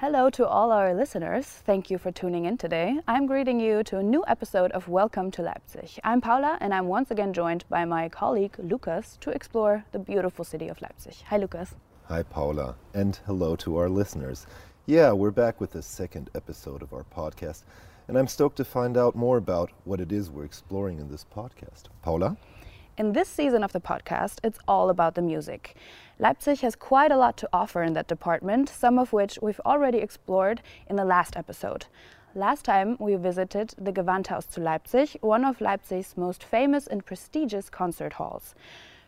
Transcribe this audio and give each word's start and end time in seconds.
Hello 0.00 0.30
to 0.30 0.48
all 0.48 0.72
our 0.72 0.94
listeners. 0.94 1.44
Thank 1.44 1.90
you 1.90 1.98
for 1.98 2.10
tuning 2.10 2.46
in 2.46 2.56
today. 2.56 3.00
I'm 3.06 3.26
greeting 3.26 3.60
you 3.60 3.82
to 3.82 3.98
a 3.98 4.02
new 4.02 4.24
episode 4.26 4.72
of 4.72 4.88
Welcome 4.88 5.30
to 5.32 5.42
Leipzig. 5.42 5.90
I'm 6.02 6.22
Paula 6.22 6.56
and 6.62 6.72
I'm 6.72 6.86
once 6.86 7.10
again 7.10 7.34
joined 7.34 7.66
by 7.68 7.84
my 7.84 8.08
colleague 8.08 8.56
Lukas 8.58 9.18
to 9.20 9.28
explore 9.28 9.84
the 9.92 9.98
beautiful 9.98 10.42
city 10.42 10.68
of 10.68 10.80
Leipzig. 10.80 11.16
Hi, 11.26 11.36
Lukas. 11.36 11.74
Hi, 12.04 12.22
Paula. 12.22 12.76
And 12.94 13.20
hello 13.26 13.56
to 13.56 13.76
our 13.76 13.90
listeners. 13.90 14.46
Yeah, 14.86 15.12
we're 15.12 15.30
back 15.30 15.60
with 15.60 15.72
the 15.72 15.82
second 15.82 16.30
episode 16.34 16.80
of 16.80 16.94
our 16.94 17.04
podcast, 17.14 17.64
and 18.08 18.16
I'm 18.16 18.26
stoked 18.26 18.56
to 18.56 18.64
find 18.64 18.96
out 18.96 19.14
more 19.14 19.36
about 19.36 19.70
what 19.84 20.00
it 20.00 20.12
is 20.12 20.30
we're 20.30 20.46
exploring 20.46 20.98
in 20.98 21.10
this 21.10 21.26
podcast. 21.30 21.90
Paula? 22.00 22.38
In 22.98 23.12
this 23.12 23.28
season 23.28 23.64
of 23.64 23.72
the 23.72 23.80
podcast, 23.80 24.40
it's 24.44 24.58
all 24.68 24.90
about 24.90 25.14
the 25.14 25.22
music. 25.22 25.74
Leipzig 26.18 26.60
has 26.60 26.74
quite 26.74 27.10
a 27.10 27.16
lot 27.16 27.36
to 27.38 27.48
offer 27.52 27.82
in 27.82 27.94
that 27.94 28.08
department, 28.08 28.68
some 28.68 28.98
of 28.98 29.12
which 29.12 29.38
we've 29.40 29.60
already 29.64 29.98
explored 29.98 30.60
in 30.88 30.96
the 30.96 31.04
last 31.04 31.36
episode. 31.36 31.86
Last 32.34 32.64
time 32.64 32.96
we 32.98 33.14
visited 33.14 33.74
the 33.78 33.92
Gewandhaus 33.92 34.52
zu 34.52 34.60
Leipzig, 34.60 35.16
one 35.20 35.44
of 35.44 35.60
Leipzig's 35.60 36.16
most 36.16 36.44
famous 36.44 36.86
and 36.86 37.06
prestigious 37.06 37.70
concert 37.70 38.14
halls. 38.14 38.54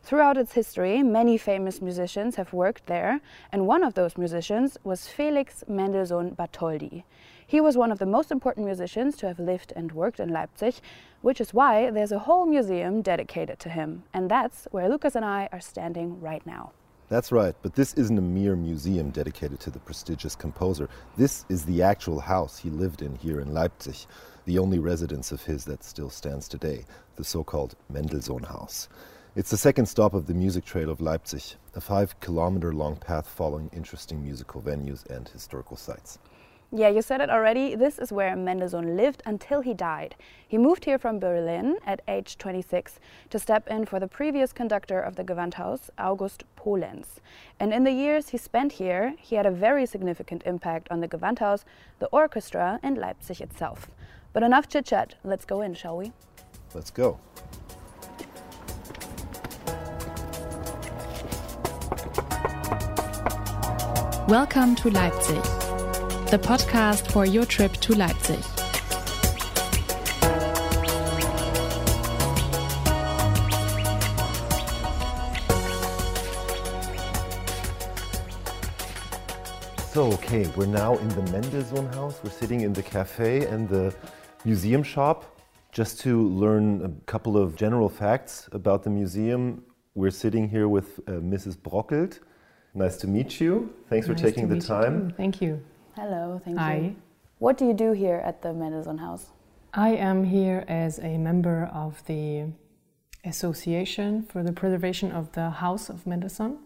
Throughout 0.03 0.37
its 0.37 0.55
history, 0.55 1.03
many 1.03 1.37
famous 1.37 1.83
musicians 1.83 2.37
have 2.37 2.53
worked 2.53 2.87
there, 2.87 3.21
and 3.53 3.67
one 3.67 3.85
of 3.85 3.95
those 3.95 4.17
musicians 4.17 4.79
was 4.83 5.07
Felix 5.07 5.65
Mendelssohn 5.69 6.35
Bartholdy. 6.35 7.05
He 7.53 7.61
was 7.61 7.77
one 7.77 7.93
of 7.93 7.99
the 7.99 8.07
most 8.07 8.31
important 8.31 8.65
musicians 8.65 9.15
to 9.19 9.27
have 9.27 9.39
lived 9.39 9.75
and 9.77 9.93
worked 9.93 10.21
in 10.21 10.31
Leipzig, 10.31 10.77
which 11.21 11.39
is 11.39 11.53
why 11.53 11.91
there's 11.91 12.11
a 12.11 12.21
whole 12.21 12.47
museum 12.47 13.03
dedicated 13.03 13.59
to 13.59 13.69
him. 13.69 14.05
And 14.15 14.31
that's 14.31 14.67
where 14.71 14.89
Lukas 14.89 15.17
and 15.17 15.23
I 15.23 15.51
are 15.53 15.61
standing 15.61 16.19
right 16.19 16.47
now. 16.47 16.73
That's 17.11 17.31
right, 17.31 17.55
but 17.61 17.75
this 17.75 17.93
isn't 17.93 18.17
a 18.17 18.23
mere 18.23 18.57
museum 18.57 19.11
dedicated 19.11 19.61
to 19.61 19.71
the 19.71 19.81
prestigious 19.81 20.35
composer. 20.35 20.89
This 21.19 21.45
is 21.51 21.67
the 21.67 21.83
actual 21.83 22.21
house 22.21 22.57
he 22.57 22.71
lived 22.71 23.03
in 23.03 23.17
here 23.17 23.39
in 23.39 23.53
Leipzig, 23.53 23.99
the 24.47 24.59
only 24.59 24.79
residence 24.79 25.31
of 25.31 25.43
his 25.43 25.67
that 25.67 25.85
still 25.85 26.09
stands 26.09 26.49
today, 26.49 26.87
the 27.17 27.25
so 27.25 27.45
called 27.45 27.77
Mendelssohn 27.91 28.45
House. 28.45 28.89
It's 29.37 29.51
the 29.51 29.59
second 29.59 29.85
stop 29.85 30.15
of 30.15 30.27
the 30.27 30.33
music 30.33 30.65
trail 30.65 30.89
of 30.89 31.03
Leipzig, 31.03 31.43
a 31.75 31.83
five 31.83 32.19
kilometer 32.21 32.73
long 32.73 32.97
path 32.97 33.29
following 33.29 33.69
interesting 33.75 34.23
musical 34.23 34.63
venues 34.63 35.05
and 35.11 35.29
historical 35.29 35.77
sites. 35.77 36.19
Yeah, 36.75 36.89
you 36.89 37.03
said 37.03 37.21
it 37.21 37.29
already. 37.29 37.75
This 37.75 37.99
is 37.99 38.13
where 38.13 38.35
Mendelssohn 38.35 38.97
lived 38.97 39.23
until 39.27 39.61
he 39.61 39.75
died. 39.75 40.15
He 40.49 40.57
moved 40.57 40.87
here 40.87 40.99
from 40.99 41.19
Berlin 41.19 41.77
at 41.85 42.01
age 42.09 42.39
26 42.39 42.99
to 43.29 43.39
step 43.39 43.69
in 43.69 43.85
for 43.85 44.01
the 44.01 44.09
previous 44.09 44.55
conductor 44.55 44.99
of 44.99 45.17
the 45.17 45.23
Gewandhaus, 45.23 45.91
August 45.99 46.45
Pohlenz. 46.57 47.21
And 47.61 47.75
in 47.75 47.85
the 47.85 47.93
years 47.93 48.31
he 48.31 48.39
spent 48.39 48.73
here, 48.73 49.15
he 49.19 49.37
had 49.37 49.45
a 49.45 49.51
very 49.51 49.85
significant 49.85 50.45
impact 50.47 50.89
on 50.91 51.01
the 51.01 51.09
Gewandhaus, 51.09 51.65
the 51.99 52.07
orchestra, 52.07 52.81
and 52.83 52.97
Leipzig 52.97 53.43
itself. 53.43 53.89
But 54.33 54.43
enough 54.43 54.67
chit 54.67 54.87
chat. 54.87 55.17
Let's 55.23 55.45
go 55.45 55.61
in, 55.61 55.75
shall 55.75 55.99
we? 55.99 56.13
Let's 56.73 56.91
go. 56.91 57.21
Welcome 64.27 64.75
to 64.77 64.89
Leipzig 64.91 65.72
the 66.33 66.39
podcast 66.39 67.13
for 67.13 67.27
your 67.27 67.45
trip 67.45 67.73
to 67.75 67.95
Leipzig. 67.95 68.43
So, 79.93 80.11
okay, 80.13 80.51
we're 80.57 80.65
now 80.65 80.97
in 80.97 81.09
the 81.11 81.21
Mendelssohn 81.31 81.93
house. 81.93 82.19
We're 82.25 82.31
sitting 82.31 82.63
in 82.63 82.73
the 82.73 82.83
cafe 82.83 83.45
and 83.45 83.69
the 83.69 83.95
museum 84.47 84.83
shop. 84.83 85.39
Just 85.71 86.01
to 86.01 86.27
learn 86.31 86.83
a 86.83 86.91
couple 87.05 87.37
of 87.37 87.57
general 87.57 87.91
facts 87.91 88.49
about 88.53 88.85
the 88.85 88.91
museum, 88.91 89.63
we're 89.95 90.11
sitting 90.11 90.49
here 90.49 90.71
with 90.71 90.99
uh, 91.01 91.13
Mrs. 91.13 91.59
Brockelt. 91.59 92.21
Nice 92.73 92.97
to 92.97 93.07
meet 93.07 93.39
you. 93.39 93.71
Thanks 93.91 94.09
nice 94.09 94.19
for 94.19 94.27
taking 94.27 94.49
the 94.49 94.59
time. 94.59 95.13
Thank 95.19 95.43
you. 95.43 95.63
Hello, 95.95 96.41
thank 96.43 96.57
Hi. 96.57 96.77
you. 96.77 96.97
What 97.39 97.59
do 97.59 97.67
you 97.67 97.75
do 97.75 97.93
here 97.93 98.23
at 98.25 98.41
the 98.41 98.55
Mendelssohn 98.55 98.97
House? 98.97 99.27
I 99.75 99.91
am 99.91 100.25
here 100.25 100.65
as 100.67 100.99
a 100.99 101.19
member 101.19 101.71
of 101.71 102.03
the 102.07 102.47
Association 103.25 104.23
for 104.23 104.43
the 104.43 104.53
Preservation 104.53 105.13
of 105.13 105.33
the 105.33 105.51
House 105.51 105.91
of 105.91 106.07
Mendelssohn. 106.07 106.59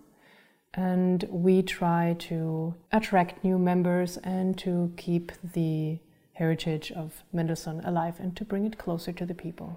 And 0.75 1.25
we 1.29 1.63
try 1.63 2.15
to 2.21 2.77
attract 2.93 3.43
new 3.43 3.59
members 3.59 4.17
and 4.19 4.57
to 4.59 4.93
keep 4.97 5.33
the 5.43 5.99
heritage 6.35 6.93
of 6.93 7.25
Mendelssohn 7.33 7.81
alive 7.85 8.21
and 8.21 8.37
to 8.37 8.45
bring 8.45 8.65
it 8.65 8.79
closer 8.79 9.13
to 9.13 9.27
the 9.27 9.35
people. 9.35 9.77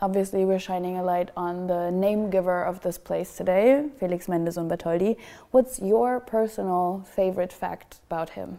Obviously, 0.00 0.44
we're 0.44 0.58
shining 0.58 0.98
a 0.98 1.02
light 1.02 1.30
on 1.34 1.66
the 1.66 1.90
name 1.90 2.28
giver 2.28 2.62
of 2.62 2.82
this 2.82 2.98
place 2.98 3.38
today, 3.38 3.88
Felix 3.98 4.28
Mendelssohn 4.28 4.68
Bartholdy. 4.68 5.16
What's 5.50 5.80
your 5.80 6.20
personal 6.20 7.06
favorite 7.08 7.54
fact 7.54 8.00
about 8.06 8.30
him? 8.30 8.58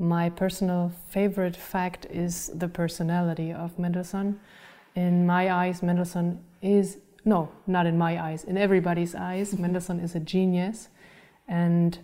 My 0.00 0.30
personal 0.30 0.92
favorite 1.10 1.54
fact 1.54 2.06
is 2.06 2.50
the 2.54 2.68
personality 2.68 3.52
of 3.52 3.78
Mendelssohn. 3.78 4.40
In 4.94 5.26
my 5.26 5.52
eyes, 5.52 5.82
Mendelssohn 5.82 6.42
is, 6.62 6.96
no, 7.26 7.50
not 7.66 7.84
in 7.84 7.98
my 7.98 8.18
eyes, 8.18 8.44
in 8.44 8.56
everybody's 8.56 9.14
eyes, 9.14 9.58
Mendelssohn 9.58 10.00
is 10.00 10.14
a 10.14 10.20
genius. 10.20 10.88
And 11.46 11.98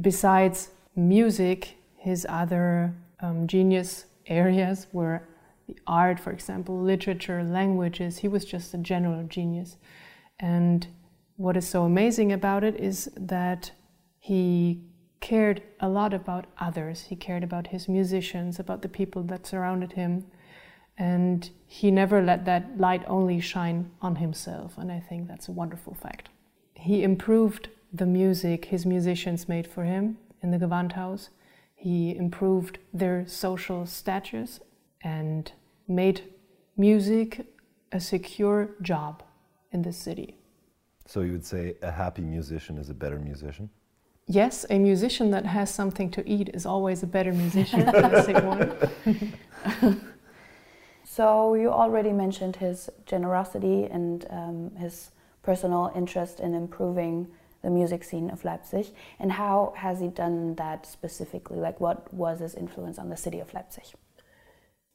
besides 0.00 0.70
music, 0.96 1.76
his 1.98 2.26
other 2.26 2.94
um, 3.20 3.46
genius 3.46 4.06
areas 4.26 4.86
were 4.90 5.28
the 5.68 5.76
art, 5.86 6.18
for 6.18 6.30
example, 6.30 6.80
literature, 6.80 7.44
languages. 7.44 8.16
He 8.18 8.28
was 8.28 8.46
just 8.46 8.72
a 8.72 8.78
general 8.78 9.24
genius. 9.24 9.76
And 10.40 10.86
what 11.36 11.54
is 11.54 11.68
so 11.68 11.84
amazing 11.84 12.32
about 12.32 12.64
it 12.64 12.80
is 12.80 13.10
that 13.14 13.72
he 14.18 14.80
cared 15.24 15.62
a 15.80 15.88
lot 15.88 16.12
about 16.12 16.44
others. 16.58 17.06
He 17.08 17.16
cared 17.16 17.42
about 17.42 17.68
his 17.68 17.88
musicians, 17.88 18.60
about 18.60 18.82
the 18.82 18.90
people 18.90 19.22
that 19.22 19.46
surrounded 19.46 19.92
him. 19.92 20.26
And 20.98 21.48
he 21.66 21.90
never 21.90 22.20
let 22.20 22.44
that 22.44 22.78
light 22.78 23.02
only 23.06 23.40
shine 23.40 23.90
on 24.02 24.16
himself. 24.16 24.76
And 24.76 24.92
I 24.92 25.00
think 25.00 25.26
that's 25.26 25.48
a 25.48 25.52
wonderful 25.52 25.94
fact. 25.94 26.28
He 26.74 27.02
improved 27.02 27.70
the 27.90 28.04
music 28.04 28.66
his 28.66 28.84
musicians 28.84 29.48
made 29.48 29.66
for 29.66 29.84
him 29.84 30.18
in 30.42 30.50
the 30.50 30.58
Gewandhaus. 30.58 31.30
He 31.74 32.14
improved 32.14 32.76
their 32.92 33.26
social 33.26 33.86
status 33.86 34.60
and 35.00 35.50
made 35.88 36.20
music 36.76 37.46
a 37.92 38.00
secure 38.00 38.70
job 38.82 39.22
in 39.72 39.80
the 39.80 39.92
city. 39.92 40.36
So 41.06 41.22
you 41.22 41.32
would 41.32 41.46
say 41.46 41.76
a 41.80 41.90
happy 41.90 42.22
musician 42.22 42.76
is 42.76 42.90
a 42.90 42.94
better 42.94 43.18
musician? 43.18 43.70
Yes, 44.26 44.64
a 44.70 44.78
musician 44.78 45.30
that 45.30 45.46
has 45.46 45.72
something 45.72 46.10
to 46.10 46.28
eat 46.28 46.50
is 46.54 46.66
always 46.66 47.02
a 47.02 47.06
better 47.06 47.32
musician 47.32 47.84
than 47.92 48.14
a 48.14 48.22
sick 48.22 48.42
one. 48.42 50.02
so 51.04 51.54
you 51.54 51.70
already 51.70 52.12
mentioned 52.12 52.56
his 52.56 52.90
generosity 53.06 53.84
and 53.84 54.26
um, 54.30 54.70
his 54.76 55.10
personal 55.42 55.92
interest 55.94 56.40
in 56.40 56.54
improving 56.54 57.28
the 57.62 57.70
music 57.70 58.04
scene 58.04 58.30
of 58.30 58.44
Leipzig. 58.44 58.86
And 59.18 59.32
how 59.32 59.72
has 59.76 60.00
he 60.00 60.08
done 60.08 60.54
that 60.56 60.86
specifically? 60.86 61.58
Like, 61.58 61.80
what 61.80 62.12
was 62.12 62.40
his 62.40 62.54
influence 62.54 62.98
on 62.98 63.08
the 63.08 63.16
city 63.16 63.40
of 63.40 63.52
Leipzig? 63.54 63.84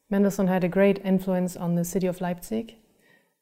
Mendelssohn 0.10 0.48
had 0.48 0.64
a 0.64 0.68
great 0.68 1.00
influence 1.04 1.56
on 1.56 1.76
the 1.76 1.86
city 1.86 2.08
of 2.08 2.22
Leipzig 2.22 2.76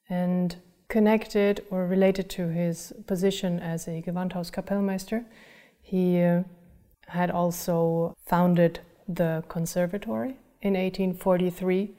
and 0.10 0.56
connected 0.90 1.66
or 1.70 1.86
related 1.86 2.30
to 2.30 2.48
his 2.48 2.94
position 3.06 3.60
as 3.60 3.88
a 3.88 4.02
Gewandhaus 4.02 4.52
Kapellmeister 4.52 5.26
he 5.88 6.22
uh, 6.22 6.44
had 7.08 7.32
also 7.32 8.14
founded 8.26 8.82
the 9.08 9.42
conservatory 9.48 10.36
in 10.62 10.74
1843, 10.74 11.96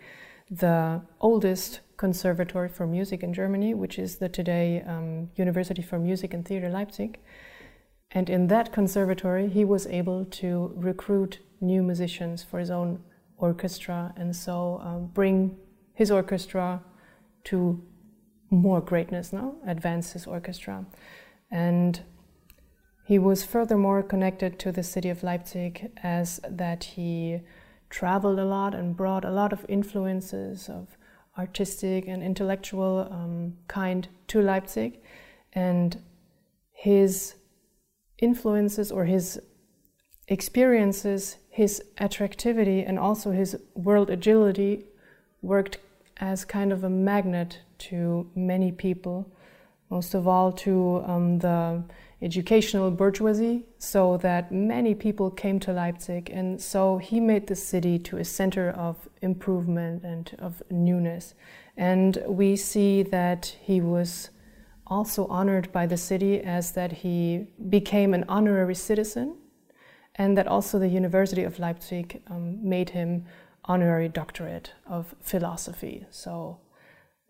the 0.51 1.01
oldest 1.23 1.81
conservatory 1.97 2.69
for 2.69 2.87
music 2.87 3.23
in 3.23 3.33
Germany, 3.33 3.73
which 3.73 3.99
is 3.99 4.17
the 4.17 4.29
today 4.29 4.83
um, 4.83 5.31
University 5.37 5.81
for 5.81 5.99
Music 5.99 6.35
and 6.35 6.45
Theatre 6.45 6.69
Leipzig. 6.69 7.19
And 8.11 8.29
in 8.29 8.49
that 8.49 8.75
conservatory, 8.75 9.49
he 9.49 9.65
was 9.65 9.87
able 9.87 10.27
to 10.43 10.71
recruit 10.77 11.39
new 11.63 11.83
musicians 11.83 12.43
for 12.43 12.59
his 12.59 12.71
own 12.71 13.03
orchestra 13.39 14.13
and 14.19 14.37
so 14.37 14.83
um, 14.85 15.07
bring 15.15 15.57
his 15.95 16.11
orchestra 16.11 16.83
to 17.45 17.83
more 18.51 18.83
greatness, 18.83 19.33
now, 19.33 19.55
Advance 19.67 20.13
his 20.13 20.27
orchestra. 20.27 20.85
And 21.51 22.03
he 23.09 23.19
was 23.19 23.43
furthermore 23.43 24.03
connected 24.03 24.59
to 24.59 24.71
the 24.71 24.83
city 24.83 25.09
of 25.09 25.23
Leipzig 25.23 25.91
as 26.03 26.41
that 26.47 26.85
he 26.85 27.41
traveled 27.89 28.39
a 28.39 28.45
lot 28.45 28.75
and 28.75 28.95
brought 28.95 29.25
a 29.25 29.31
lot 29.31 29.51
of 29.51 29.65
influences 29.67 30.69
of 30.69 30.99
artistic 31.39 32.07
and 32.07 32.23
intellectual 32.23 33.09
um, 33.11 33.55
kind 33.67 34.09
to 34.27 34.43
Leipzig. 34.43 34.99
And 35.55 36.03
his 36.71 37.37
influences 38.19 38.93
or 38.93 39.07
his 39.07 39.41
experiences, 40.27 41.39
his 41.49 41.83
attractivity, 41.97 42.83
and 42.83 42.99
also 42.99 43.31
his 43.31 43.57
world 43.75 44.11
agility 44.11 44.85
worked 45.41 45.79
as 46.19 46.45
kind 46.45 46.73
of 46.73 46.85
a 46.85 46.91
magnet 46.91 47.61
to 47.79 48.31
many 48.35 48.71
people, 48.71 49.33
most 49.89 50.13
of 50.13 50.29
all 50.29 50.53
to 50.53 51.03
um, 51.07 51.39
the 51.39 51.83
educational 52.21 52.91
bourgeoisie, 52.91 53.65
so 53.79 54.17
that 54.19 54.51
many 54.51 54.95
people 54.95 55.31
came 55.31 55.61
to 55.61 55.73
Leipzig. 55.73 56.31
And 56.31 56.61
so 56.61 56.99
he 56.99 57.21
made 57.21 57.47
the 57.47 57.57
city 57.57 57.99
to 58.01 58.17
a 58.17 58.25
center 58.25 58.71
of 58.71 59.09
improvement 59.23 60.03
and 60.03 60.35
of 60.39 60.63
newness. 60.71 61.35
And 61.77 62.23
we 62.27 62.57
see 62.57 63.03
that 63.05 63.55
he 63.61 63.81
was 63.81 64.31
also 64.87 65.27
honored 65.27 65.71
by 65.71 65.87
the 65.87 65.97
city 65.97 66.41
as 66.41 66.73
that 66.73 66.93
he 66.93 67.47
became 67.69 68.15
an 68.15 68.25
honorary 68.29 68.75
citizen 68.75 69.37
and 70.17 70.37
that 70.37 70.49
also 70.49 70.79
the 70.79 70.89
University 70.89 71.45
of 71.45 71.59
Leipzig 71.59 72.21
um, 72.27 72.69
made 72.69 72.91
him 72.91 73.25
honorary 73.65 74.09
doctorate 74.09 74.73
of 74.87 75.15
philosophy. 75.21 76.07
So 76.11 76.59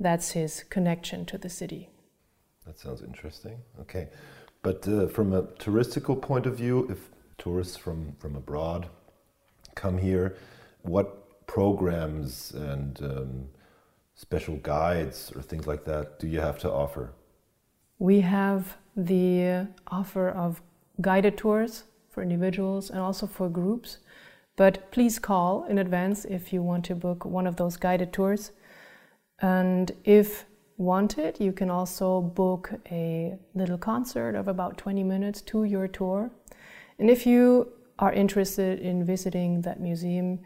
that's 0.00 0.30
his 0.30 0.64
connection 0.70 1.26
to 1.26 1.36
the 1.36 1.50
city. 1.50 1.90
That 2.64 2.78
sounds 2.78 3.02
interesting. 3.02 3.58
Okay. 3.80 4.08
But 4.62 4.86
uh, 4.88 5.06
from 5.08 5.32
a 5.32 5.42
touristical 5.42 6.20
point 6.20 6.46
of 6.46 6.56
view, 6.56 6.86
if 6.90 7.10
tourists 7.38 7.76
from, 7.76 8.14
from 8.18 8.36
abroad 8.36 8.88
come 9.74 9.98
here, 9.98 10.36
what 10.82 11.46
programs 11.46 12.52
and 12.52 13.00
um, 13.02 13.48
special 14.14 14.56
guides 14.56 15.32
or 15.34 15.42
things 15.42 15.66
like 15.66 15.84
that 15.84 16.18
do 16.18 16.26
you 16.26 16.40
have 16.40 16.58
to 16.58 16.70
offer? 16.70 17.12
We 17.98 18.20
have 18.20 18.76
the 18.96 19.68
offer 19.86 20.28
of 20.28 20.60
guided 21.00 21.36
tours 21.36 21.84
for 22.10 22.22
individuals 22.22 22.90
and 22.90 22.98
also 22.98 23.26
for 23.26 23.48
groups. 23.48 23.98
But 24.56 24.90
please 24.90 25.20
call 25.20 25.64
in 25.64 25.78
advance 25.78 26.24
if 26.24 26.52
you 26.52 26.62
want 26.62 26.84
to 26.86 26.96
book 26.96 27.24
one 27.24 27.46
of 27.46 27.56
those 27.56 27.76
guided 27.76 28.12
tours. 28.12 28.50
And 29.40 29.92
if 30.04 30.46
wanted, 30.78 31.38
you 31.40 31.52
can 31.52 31.70
also 31.70 32.20
book 32.20 32.70
a 32.90 33.36
little 33.54 33.76
concert 33.76 34.34
of 34.34 34.48
about 34.48 34.78
20 34.78 35.02
minutes 35.02 35.42
to 35.42 35.64
your 35.64 35.88
tour. 35.88 36.30
And 36.98 37.10
if 37.10 37.26
you 37.26 37.72
are 37.98 38.12
interested 38.12 38.78
in 38.78 39.04
visiting 39.04 39.62
that 39.62 39.80
museum, 39.80 40.38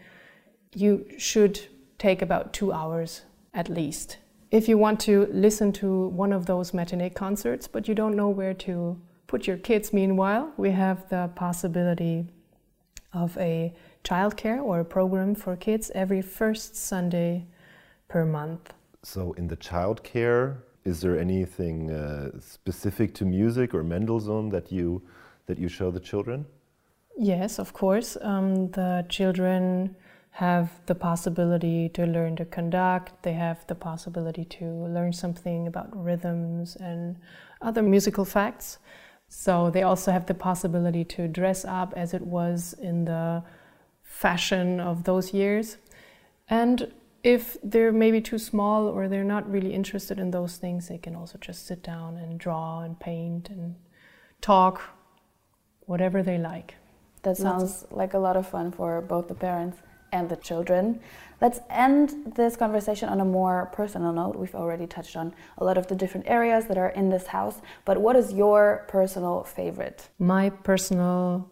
you 0.74 1.06
should 1.18 1.60
take 1.98 2.22
about 2.22 2.52
two 2.52 2.72
hours 2.72 3.22
at 3.54 3.68
least. 3.68 4.16
If 4.50 4.68
you 4.68 4.76
want 4.76 5.00
to 5.00 5.28
listen 5.30 5.72
to 5.74 6.08
one 6.08 6.32
of 6.32 6.46
those 6.46 6.74
matinee 6.74 7.10
concerts, 7.10 7.68
but 7.68 7.86
you 7.86 7.94
don't 7.94 8.16
know 8.16 8.28
where 8.28 8.54
to 8.54 8.98
put 9.26 9.46
your 9.46 9.56
kids, 9.56 9.92
meanwhile, 9.92 10.52
we 10.56 10.70
have 10.70 11.08
the 11.08 11.30
possibility 11.34 12.26
of 13.12 13.36
a 13.38 13.74
childcare 14.04 14.62
or 14.62 14.80
a 14.80 14.84
program 14.84 15.34
for 15.34 15.56
kids 15.56 15.90
every 15.94 16.22
first 16.22 16.74
Sunday 16.76 17.46
per 18.08 18.24
month. 18.24 18.72
So, 19.04 19.32
in 19.32 19.48
the 19.48 19.56
childcare, 19.56 20.58
is 20.84 21.00
there 21.00 21.18
anything 21.18 21.90
uh, 21.90 22.38
specific 22.40 23.14
to 23.14 23.24
music 23.24 23.74
or 23.74 23.82
Mendelssohn 23.82 24.50
that 24.50 24.70
you 24.70 25.02
that 25.46 25.58
you 25.58 25.68
show 25.68 25.90
the 25.90 26.00
children? 26.00 26.46
Yes, 27.18 27.58
of 27.58 27.72
course. 27.72 28.16
Um, 28.22 28.70
the 28.70 29.04
children 29.08 29.96
have 30.30 30.70
the 30.86 30.94
possibility 30.94 31.88
to 31.90 32.06
learn 32.06 32.36
to 32.36 32.44
conduct. 32.44 33.22
They 33.22 33.34
have 33.34 33.66
the 33.66 33.74
possibility 33.74 34.44
to 34.46 34.64
learn 34.64 35.12
something 35.12 35.66
about 35.66 35.88
rhythms 35.92 36.76
and 36.76 37.16
other 37.60 37.82
musical 37.82 38.24
facts. 38.24 38.78
So 39.28 39.70
they 39.70 39.82
also 39.82 40.10
have 40.10 40.26
the 40.26 40.34
possibility 40.34 41.04
to 41.04 41.28
dress 41.28 41.64
up 41.64 41.92
as 41.96 42.14
it 42.14 42.22
was 42.22 42.74
in 42.74 43.04
the 43.04 43.42
fashion 44.02 44.80
of 44.80 45.04
those 45.04 45.34
years. 45.34 45.76
And 46.48 46.92
if 47.22 47.56
they're 47.62 47.92
maybe 47.92 48.20
too 48.20 48.38
small 48.38 48.88
or 48.88 49.08
they're 49.08 49.24
not 49.24 49.50
really 49.50 49.72
interested 49.72 50.18
in 50.18 50.30
those 50.30 50.56
things, 50.56 50.88
they 50.88 50.98
can 50.98 51.14
also 51.14 51.38
just 51.38 51.66
sit 51.66 51.82
down 51.82 52.16
and 52.16 52.38
draw 52.38 52.80
and 52.80 52.98
paint 52.98 53.48
and 53.48 53.76
talk, 54.40 54.82
whatever 55.86 56.22
they 56.22 56.38
like. 56.38 56.74
That 57.22 57.36
sounds 57.36 57.84
like 57.90 58.14
a 58.14 58.18
lot 58.18 58.36
of 58.36 58.48
fun 58.48 58.72
for 58.72 59.00
both 59.00 59.28
the 59.28 59.34
parents 59.34 59.78
and 60.10 60.28
the 60.28 60.36
children. 60.36 61.00
Let's 61.40 61.60
end 61.70 62.34
this 62.34 62.56
conversation 62.56 63.08
on 63.08 63.20
a 63.20 63.24
more 63.24 63.70
personal 63.72 64.12
note. 64.12 64.34
We've 64.36 64.54
already 64.54 64.86
touched 64.86 65.16
on 65.16 65.32
a 65.58 65.64
lot 65.64 65.78
of 65.78 65.86
the 65.86 65.94
different 65.94 66.26
areas 66.28 66.66
that 66.66 66.76
are 66.76 66.90
in 66.90 67.08
this 67.08 67.28
house, 67.28 67.62
but 67.84 67.98
what 67.98 68.16
is 68.16 68.32
your 68.32 68.84
personal 68.88 69.44
favorite? 69.44 70.08
My 70.18 70.50
personal 70.50 71.48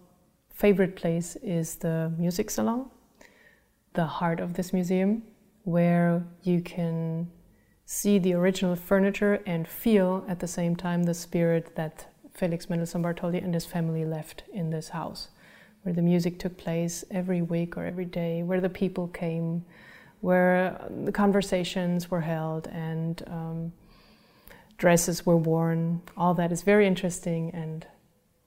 favorite 0.50 0.96
place 0.96 1.37
is 1.37 1.76
the 1.76 2.12
music 2.19 2.50
salon, 2.50 2.90
the 3.94 4.05
heart 4.05 4.40
of 4.40 4.55
this 4.55 4.73
museum 4.73 5.23
where 5.70 6.25
you 6.43 6.61
can 6.61 7.31
see 7.84 8.19
the 8.19 8.34
original 8.34 8.76
furniture 8.76 9.43
and 9.46 9.67
feel 9.67 10.25
at 10.28 10.40
the 10.40 10.46
same 10.46 10.76
time 10.76 11.05
the 11.05 11.14
spirit 11.14 11.75
that 11.76 12.06
Felix 12.32 12.70
Mendelssohn 12.70 13.02
Bartholdy 13.02 13.43
and 13.43 13.52
his 13.52 13.67
family 13.67 14.05
left 14.05 14.44
in 14.52 14.70
this 14.70 14.90
house, 14.90 15.28
where 15.82 15.94
the 15.94 16.02
music 16.02 16.38
took 16.38 16.56
place 16.56 17.05
every 17.11 17.43
week 17.43 17.76
or 17.76 17.84
every 17.84 18.05
day, 18.05 18.43
where 18.43 18.61
the 18.61 18.69
people 18.69 19.08
came, 19.08 19.64
where 20.20 20.81
the 21.05 21.12
conversations 21.12 22.11
were 22.11 22.20
held 22.20 22.69
and 22.69 23.23
um, 23.26 23.73
dresses 24.78 25.26
were 25.26 25.37
worn. 25.37 26.00
All 26.16 26.34
that 26.34 26.52
is 26.52 26.62
very 26.62 26.87
interesting 26.87 27.50
and 27.52 27.87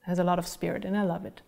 has 0.02 0.20
a 0.20 0.24
lot 0.24 0.40
of 0.40 0.48
spirit, 0.48 0.86
and 0.86 0.98
I 0.98 1.04
love 1.04 1.26
it. 1.26 1.42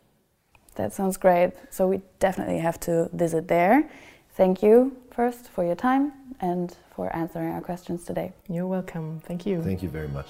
That 0.75 0.94
sounds 0.94 1.18
great. 1.18 1.54
So 1.69 1.88
we 1.88 2.01
definitely 2.19 2.60
have 2.60 2.80
to 2.81 3.10
visit 3.13 3.48
there. 3.48 3.89
Thank 4.36 4.62
you 4.62 4.98
first 5.16 5.48
for 5.50 5.64
your 5.64 5.76
time 5.76 6.12
and 6.42 6.76
for 6.96 7.16
answering 7.16 7.50
our 7.50 7.62
questions 7.62 8.04
today. 8.04 8.34
You're 8.50 8.68
welcome. 8.68 9.22
Thank 9.26 9.46
you. 9.46 9.62
Thank 9.64 9.82
you 9.82 9.90
very 9.90 10.10
much. 10.10 10.28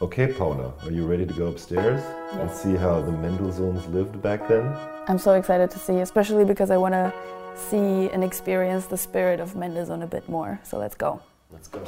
Okay, 0.00 0.32
Paula, 0.32 0.72
are 0.82 0.90
you 0.90 1.06
ready 1.06 1.26
to 1.26 1.34
go 1.34 1.46
upstairs 1.46 2.02
Yes. 2.02 2.40
and 2.40 2.50
see 2.50 2.74
how 2.76 3.00
the 3.00 3.12
Mendelssohns 3.12 3.86
lived 3.92 4.20
back 4.20 4.48
then? 4.48 4.64
I'm 5.06 5.18
so 5.18 5.34
excited 5.34 5.70
to 5.70 5.78
see, 5.78 5.98
especially 6.00 6.44
because 6.44 6.70
I 6.70 6.76
want 6.76 6.94
to 6.94 7.12
see 7.54 8.10
and 8.10 8.24
experience 8.24 8.86
the 8.86 8.96
spirit 8.96 9.38
of 9.40 9.54
Mendelssohn 9.54 10.02
a 10.02 10.06
bit 10.06 10.28
more. 10.28 10.58
So 10.64 10.78
let's 10.78 10.96
go. 10.96 11.20
Let's 11.52 11.68
go. 11.68 11.84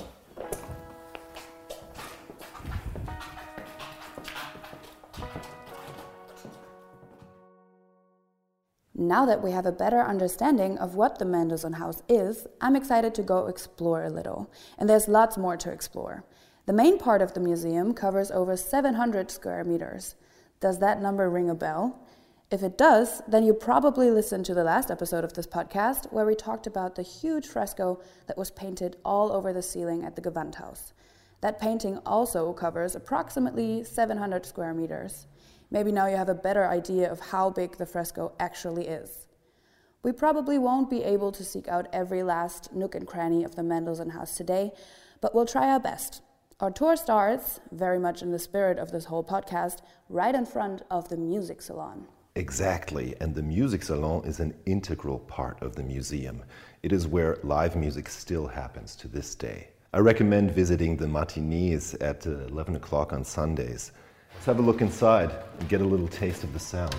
Now 9.08 9.26
that 9.26 9.42
we 9.42 9.50
have 9.50 9.66
a 9.66 9.72
better 9.72 10.00
understanding 10.00 10.78
of 10.78 10.94
what 10.94 11.18
the 11.18 11.26
Mendelssohn 11.26 11.74
House 11.74 12.02
is, 12.08 12.46
I'm 12.60 12.74
excited 12.74 13.14
to 13.14 13.22
go 13.22 13.48
explore 13.48 14.04
a 14.04 14.10
little. 14.10 14.50
And 14.78 14.88
there's 14.88 15.08
lots 15.08 15.36
more 15.36 15.58
to 15.58 15.70
explore. 15.70 16.24
The 16.64 16.72
main 16.72 16.98
part 16.98 17.20
of 17.20 17.34
the 17.34 17.40
museum 17.40 17.92
covers 17.92 18.30
over 18.30 18.56
700 18.56 19.30
square 19.30 19.62
meters. 19.62 20.14
Does 20.60 20.78
that 20.78 21.02
number 21.02 21.28
ring 21.28 21.50
a 21.50 21.54
bell? 21.54 22.00
If 22.50 22.62
it 22.62 22.78
does, 22.78 23.20
then 23.28 23.44
you 23.44 23.52
probably 23.52 24.10
listened 24.10 24.46
to 24.46 24.54
the 24.54 24.64
last 24.64 24.90
episode 24.90 25.24
of 25.24 25.34
this 25.34 25.46
podcast 25.46 26.10
where 26.10 26.24
we 26.24 26.34
talked 26.34 26.66
about 26.66 26.94
the 26.94 27.02
huge 27.02 27.46
fresco 27.46 28.00
that 28.26 28.38
was 28.38 28.50
painted 28.52 28.96
all 29.04 29.32
over 29.32 29.52
the 29.52 29.62
ceiling 29.62 30.02
at 30.02 30.16
the 30.16 30.22
Gewandhaus. 30.22 30.92
That 31.42 31.60
painting 31.60 31.98
also 32.06 32.54
covers 32.54 32.94
approximately 32.94 33.84
700 33.84 34.46
square 34.46 34.72
meters. 34.72 35.26
Maybe 35.74 35.90
now 35.90 36.06
you 36.06 36.16
have 36.16 36.28
a 36.28 36.36
better 36.36 36.68
idea 36.68 37.10
of 37.10 37.18
how 37.18 37.50
big 37.50 37.78
the 37.78 37.84
fresco 37.84 38.30
actually 38.38 38.86
is. 38.86 39.26
We 40.04 40.12
probably 40.12 40.56
won't 40.56 40.88
be 40.88 41.02
able 41.02 41.32
to 41.32 41.42
seek 41.42 41.66
out 41.66 41.88
every 41.92 42.22
last 42.22 42.72
nook 42.72 42.94
and 42.94 43.04
cranny 43.04 43.42
of 43.42 43.56
the 43.56 43.64
Mendelssohn 43.64 44.10
house 44.10 44.36
today, 44.36 44.70
but 45.20 45.34
we'll 45.34 45.46
try 45.46 45.66
our 45.70 45.80
best. 45.80 46.22
Our 46.60 46.70
tour 46.70 46.94
starts, 46.94 47.58
very 47.72 47.98
much 47.98 48.22
in 48.22 48.30
the 48.30 48.38
spirit 48.38 48.78
of 48.78 48.92
this 48.92 49.06
whole 49.06 49.24
podcast, 49.24 49.78
right 50.08 50.32
in 50.32 50.46
front 50.46 50.82
of 50.92 51.08
the 51.08 51.16
music 51.16 51.60
salon. 51.60 52.06
Exactly, 52.36 53.16
and 53.20 53.34
the 53.34 53.42
music 53.42 53.82
salon 53.82 54.24
is 54.24 54.38
an 54.38 54.54
integral 54.66 55.18
part 55.18 55.60
of 55.60 55.74
the 55.74 55.82
museum. 55.82 56.44
It 56.84 56.92
is 56.92 57.08
where 57.08 57.38
live 57.42 57.74
music 57.74 58.08
still 58.08 58.46
happens 58.46 58.94
to 58.94 59.08
this 59.08 59.34
day. 59.34 59.70
I 59.92 59.98
recommend 59.98 60.52
visiting 60.52 60.96
the 60.96 61.08
matinees 61.08 61.94
at 61.94 62.28
uh, 62.28 62.46
11 62.46 62.76
o'clock 62.76 63.12
on 63.12 63.24
Sundays. 63.24 63.90
Let's 64.34 64.46
have 64.46 64.58
a 64.58 64.62
look 64.62 64.80
inside 64.80 65.30
and 65.58 65.68
get 65.68 65.80
a 65.80 65.84
little 65.84 66.08
taste 66.08 66.44
of 66.44 66.52
the 66.52 66.58
sound. 66.58 66.94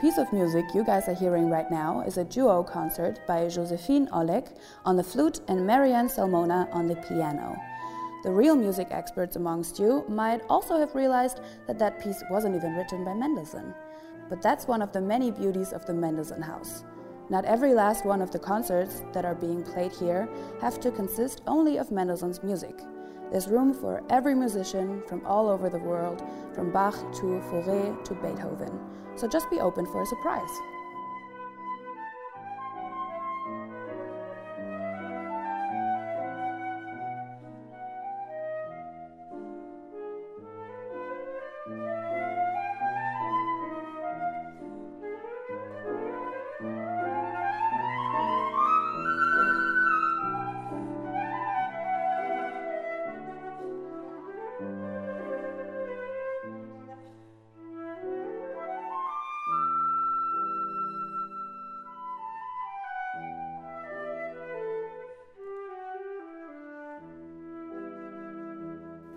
Piece 0.00 0.18
of 0.18 0.32
music 0.32 0.64
you 0.74 0.84
guys 0.84 1.08
are 1.08 1.14
hearing 1.14 1.50
right 1.50 1.68
now 1.72 2.02
is 2.02 2.18
a 2.18 2.24
duo 2.24 2.62
concert 2.62 3.18
by 3.26 3.48
Josephine 3.48 4.08
Oleg 4.12 4.46
on 4.84 4.96
the 4.96 5.02
flute 5.02 5.40
and 5.48 5.66
Marianne 5.66 6.08
Salmona 6.08 6.68
on 6.70 6.86
the 6.86 6.94
piano. 6.94 7.60
The 8.22 8.30
real 8.30 8.54
music 8.54 8.88
experts 8.92 9.34
amongst 9.34 9.80
you 9.80 10.04
might 10.08 10.40
also 10.48 10.78
have 10.78 10.94
realized 10.94 11.40
that 11.66 11.80
that 11.80 12.00
piece 12.00 12.22
wasn't 12.30 12.54
even 12.54 12.76
written 12.76 13.04
by 13.04 13.12
Mendelssohn. 13.12 13.74
But 14.28 14.40
that's 14.40 14.68
one 14.68 14.82
of 14.82 14.92
the 14.92 15.00
many 15.00 15.32
beauties 15.32 15.72
of 15.72 15.84
the 15.84 15.94
Mendelssohn 15.94 16.42
House. 16.42 16.84
Not 17.28 17.44
every 17.44 17.74
last 17.74 18.04
one 18.04 18.22
of 18.22 18.30
the 18.30 18.38
concerts 18.38 19.02
that 19.12 19.24
are 19.24 19.34
being 19.34 19.64
played 19.64 19.92
here 19.92 20.28
have 20.60 20.78
to 20.80 20.92
consist 20.92 21.42
only 21.48 21.76
of 21.76 21.90
Mendelssohn's 21.90 22.44
music. 22.44 22.78
There's 23.30 23.48
room 23.48 23.74
for 23.74 24.02
every 24.08 24.34
musician 24.34 25.02
from 25.06 25.24
all 25.26 25.48
over 25.48 25.68
the 25.68 25.78
world, 25.78 26.22
from 26.54 26.72
Bach 26.72 26.94
to 26.94 27.42
Fauré 27.50 28.02
to 28.04 28.14
Beethoven. 28.14 28.78
So 29.16 29.28
just 29.28 29.50
be 29.50 29.60
open 29.60 29.84
for 29.86 30.02
a 30.02 30.06
surprise. 30.06 30.50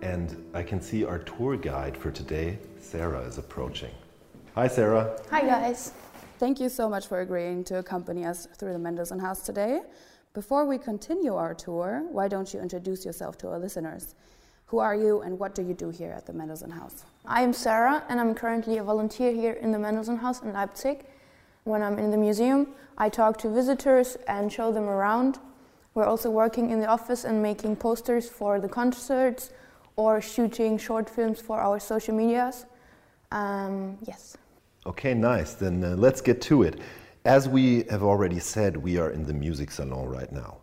And 0.02 0.50
I 0.52 0.64
can 0.64 0.80
see 0.80 1.04
our 1.04 1.20
tour 1.20 1.56
guide 1.56 1.96
for 1.96 2.10
today, 2.10 2.58
Sarah, 2.80 3.20
is 3.20 3.38
approaching. 3.38 3.92
Hi, 4.56 4.66
Sarah. 4.66 5.16
Hi, 5.30 5.42
guys. 5.42 5.92
Thank 6.38 6.58
you 6.58 6.68
so 6.68 6.88
much 6.88 7.06
for 7.06 7.20
agreeing 7.20 7.62
to 7.64 7.78
accompany 7.78 8.26
us 8.26 8.48
through 8.58 8.72
the 8.72 8.80
Mendelssohn 8.80 9.20
House 9.20 9.42
today. 9.42 9.80
Before 10.34 10.66
we 10.66 10.76
continue 10.76 11.36
our 11.36 11.54
tour, 11.54 12.02
why 12.10 12.26
don't 12.26 12.52
you 12.52 12.60
introduce 12.60 13.06
yourself 13.06 13.38
to 13.38 13.48
our 13.48 13.60
listeners? 13.60 14.16
Who 14.66 14.78
are 14.78 14.96
you 14.96 15.20
and 15.20 15.38
what 15.38 15.54
do 15.54 15.62
you 15.62 15.72
do 15.72 15.90
here 15.90 16.10
at 16.10 16.26
the 16.26 16.32
Mendelssohn 16.32 16.72
House? 16.72 17.04
I 17.24 17.42
am 17.42 17.52
Sarah, 17.52 18.02
and 18.08 18.18
I'm 18.18 18.34
currently 18.34 18.78
a 18.78 18.82
volunteer 18.82 19.30
here 19.32 19.52
in 19.52 19.70
the 19.70 19.78
Mendelssohn 19.78 20.16
House 20.16 20.42
in 20.42 20.52
Leipzig. 20.52 21.04
When 21.62 21.80
I'm 21.80 22.00
in 22.00 22.10
the 22.10 22.16
museum, 22.16 22.68
I 22.98 23.08
talk 23.08 23.38
to 23.38 23.48
visitors 23.48 24.16
and 24.26 24.52
show 24.52 24.72
them 24.72 24.88
around. 24.88 25.38
We're 25.94 26.06
also 26.06 26.28
working 26.28 26.70
in 26.70 26.80
the 26.80 26.86
office 26.86 27.24
and 27.24 27.40
making 27.40 27.76
posters 27.76 28.28
for 28.28 28.58
the 28.58 28.68
concerts 28.68 29.50
or 29.96 30.20
shooting 30.20 30.78
short 30.78 31.08
films 31.08 31.40
for 31.40 31.60
our 31.60 31.78
social 31.78 32.14
medias. 32.14 32.66
Um, 33.30 33.98
yes. 34.06 34.36
Okay, 34.86 35.14
nice. 35.14 35.54
Then 35.54 35.84
uh, 35.84 35.96
let's 35.96 36.20
get 36.20 36.40
to 36.42 36.62
it. 36.62 36.80
As 37.24 37.48
we 37.48 37.84
have 37.90 38.02
already 38.02 38.40
said, 38.40 38.76
we 38.76 38.98
are 38.98 39.10
in 39.10 39.24
the 39.24 39.32
music 39.32 39.70
salon 39.70 40.08
right 40.08 40.32
now. 40.32 40.58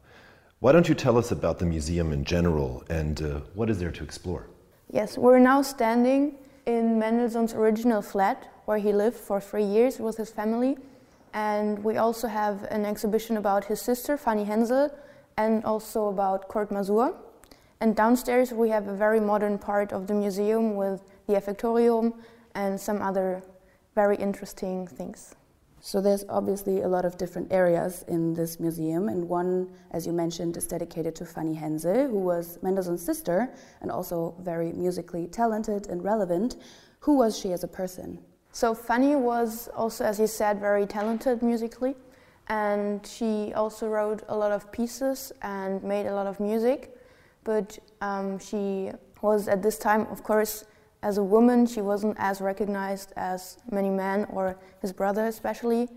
Why 0.60 0.74
don't 0.74 0.90
you 0.90 0.96
tell 0.96 1.18
us 1.18 1.32
about 1.32 1.58
the 1.58 1.66
museum 1.66 2.12
in 2.12 2.26
general 2.26 2.84
and 2.90 3.22
uh, 3.22 3.40
what 3.54 3.70
is 3.70 3.80
there 3.80 3.92
to 3.92 4.04
explore? 4.04 4.48
Yes, 4.92 5.18
we're 5.18 5.40
now 5.40 5.62
standing 5.62 6.36
in 6.66 7.00
Mendelssohn's 7.00 7.54
original 7.54 8.02
flat 8.02 8.52
where 8.66 8.78
he 8.78 8.92
lived 8.92 9.16
for 9.16 9.40
three 9.40 9.64
years 9.64 10.00
with 10.00 10.18
his 10.18 10.32
family. 10.32 10.78
And 11.34 11.82
we 11.84 11.98
also 11.98 12.28
have 12.28 12.64
an 12.72 12.86
exhibition 12.86 13.38
about 13.38 13.66
his 13.66 13.82
sister, 13.82 14.18
Fanny 14.18 14.44
Hensel, 14.44 14.94
and 15.38 15.64
also 15.64 16.08
about 16.08 16.50
Kurt 16.50 16.72
Masur. 16.72 17.16
And 17.82 17.96
downstairs 17.96 18.52
we 18.52 18.70
have 18.70 18.88
a 18.88 18.96
very 18.96 19.20
modern 19.20 19.58
part 19.58 19.94
of 19.94 20.08
the 20.08 20.14
museum 20.14 20.76
with 20.76 21.02
the 21.28 21.34
Effektorium 21.34 22.14
and 22.56 22.80
some 22.80 23.02
other 23.02 23.42
very 23.96 24.18
interesting 24.18 24.86
things. 24.86 25.36
So 25.82 26.02
there's 26.02 26.26
obviously 26.28 26.82
a 26.82 26.90
lot 26.90 27.06
of 27.06 27.18
different 27.18 27.54
areas 27.54 28.04
in 28.10 28.34
this 28.34 28.60
museum, 28.60 29.08
and 29.08 29.30
one, 29.30 29.70
as 29.92 30.06
you 30.06 30.12
mentioned, 30.12 30.58
is 30.58 30.68
dedicated 30.68 31.16
to 31.16 31.26
Fanny 31.26 31.54
Hensel, 31.54 32.10
who 32.10 32.20
was 32.20 32.60
Mendelssohn's 32.62 33.02
sister 33.02 33.54
and 33.82 33.90
also 33.90 34.36
very 34.42 34.74
musically 34.74 35.28
talented 35.28 35.88
and 35.88 36.04
relevant. 36.04 36.58
Who 37.00 37.16
was 37.16 37.40
she 37.40 37.54
as 37.54 37.64
a 37.64 37.68
person? 37.68 38.20
So 38.52 38.76
Fanny 38.76 39.16
was 39.16 39.70
also, 39.74 40.04
as 40.04 40.20
you 40.20 40.28
said, 40.28 40.60
very 40.60 40.86
talented 40.86 41.42
musically, 41.42 41.96
and 42.48 43.06
she 43.08 43.54
also 43.54 43.88
wrote 43.88 44.24
a 44.28 44.36
lot 44.36 44.52
of 44.52 44.70
pieces 44.74 45.32
and 45.44 45.82
made 45.82 46.08
a 46.08 46.14
lot 46.14 46.28
of 46.28 46.42
music. 46.42 46.94
But 47.50 47.80
um, 48.00 48.38
she 48.38 48.92
was 49.24 49.48
at 49.48 49.64
this 49.64 49.80
time, 49.80 50.06
of 50.12 50.22
course, 50.22 50.66
as 51.02 51.18
a 51.18 51.24
woman, 51.24 51.66
she 51.66 51.82
wasn't 51.82 52.16
as 52.20 52.42
recognized 52.42 53.12
as 53.16 53.58
many 53.72 53.90
men 53.90 54.28
or 54.30 54.60
his 54.84 54.94
brother, 54.94 55.26
especially. 55.26 55.90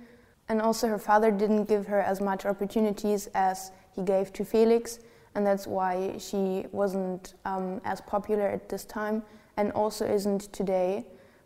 And 0.49 0.63
also, 0.63 0.89
her 0.89 0.99
father 0.99 1.31
didn't 1.31 1.65
give 1.65 1.87
her 1.89 2.01
as 2.01 2.23
much 2.23 2.47
opportunities 2.47 3.27
as 3.35 3.71
he 3.95 4.03
gave 4.03 4.33
to 4.33 4.47
Felix, 4.47 5.01
and 5.35 5.47
that's 5.47 5.67
why 5.67 6.17
she 6.17 6.65
wasn't 6.73 7.35
um, 7.45 7.83
as 7.85 8.01
popular 8.01 8.49
at 8.49 8.71
this 8.71 8.87
time 8.87 9.23
and 9.59 9.73
also 9.73 10.07
isn't 10.07 10.51
today. 10.55 11.05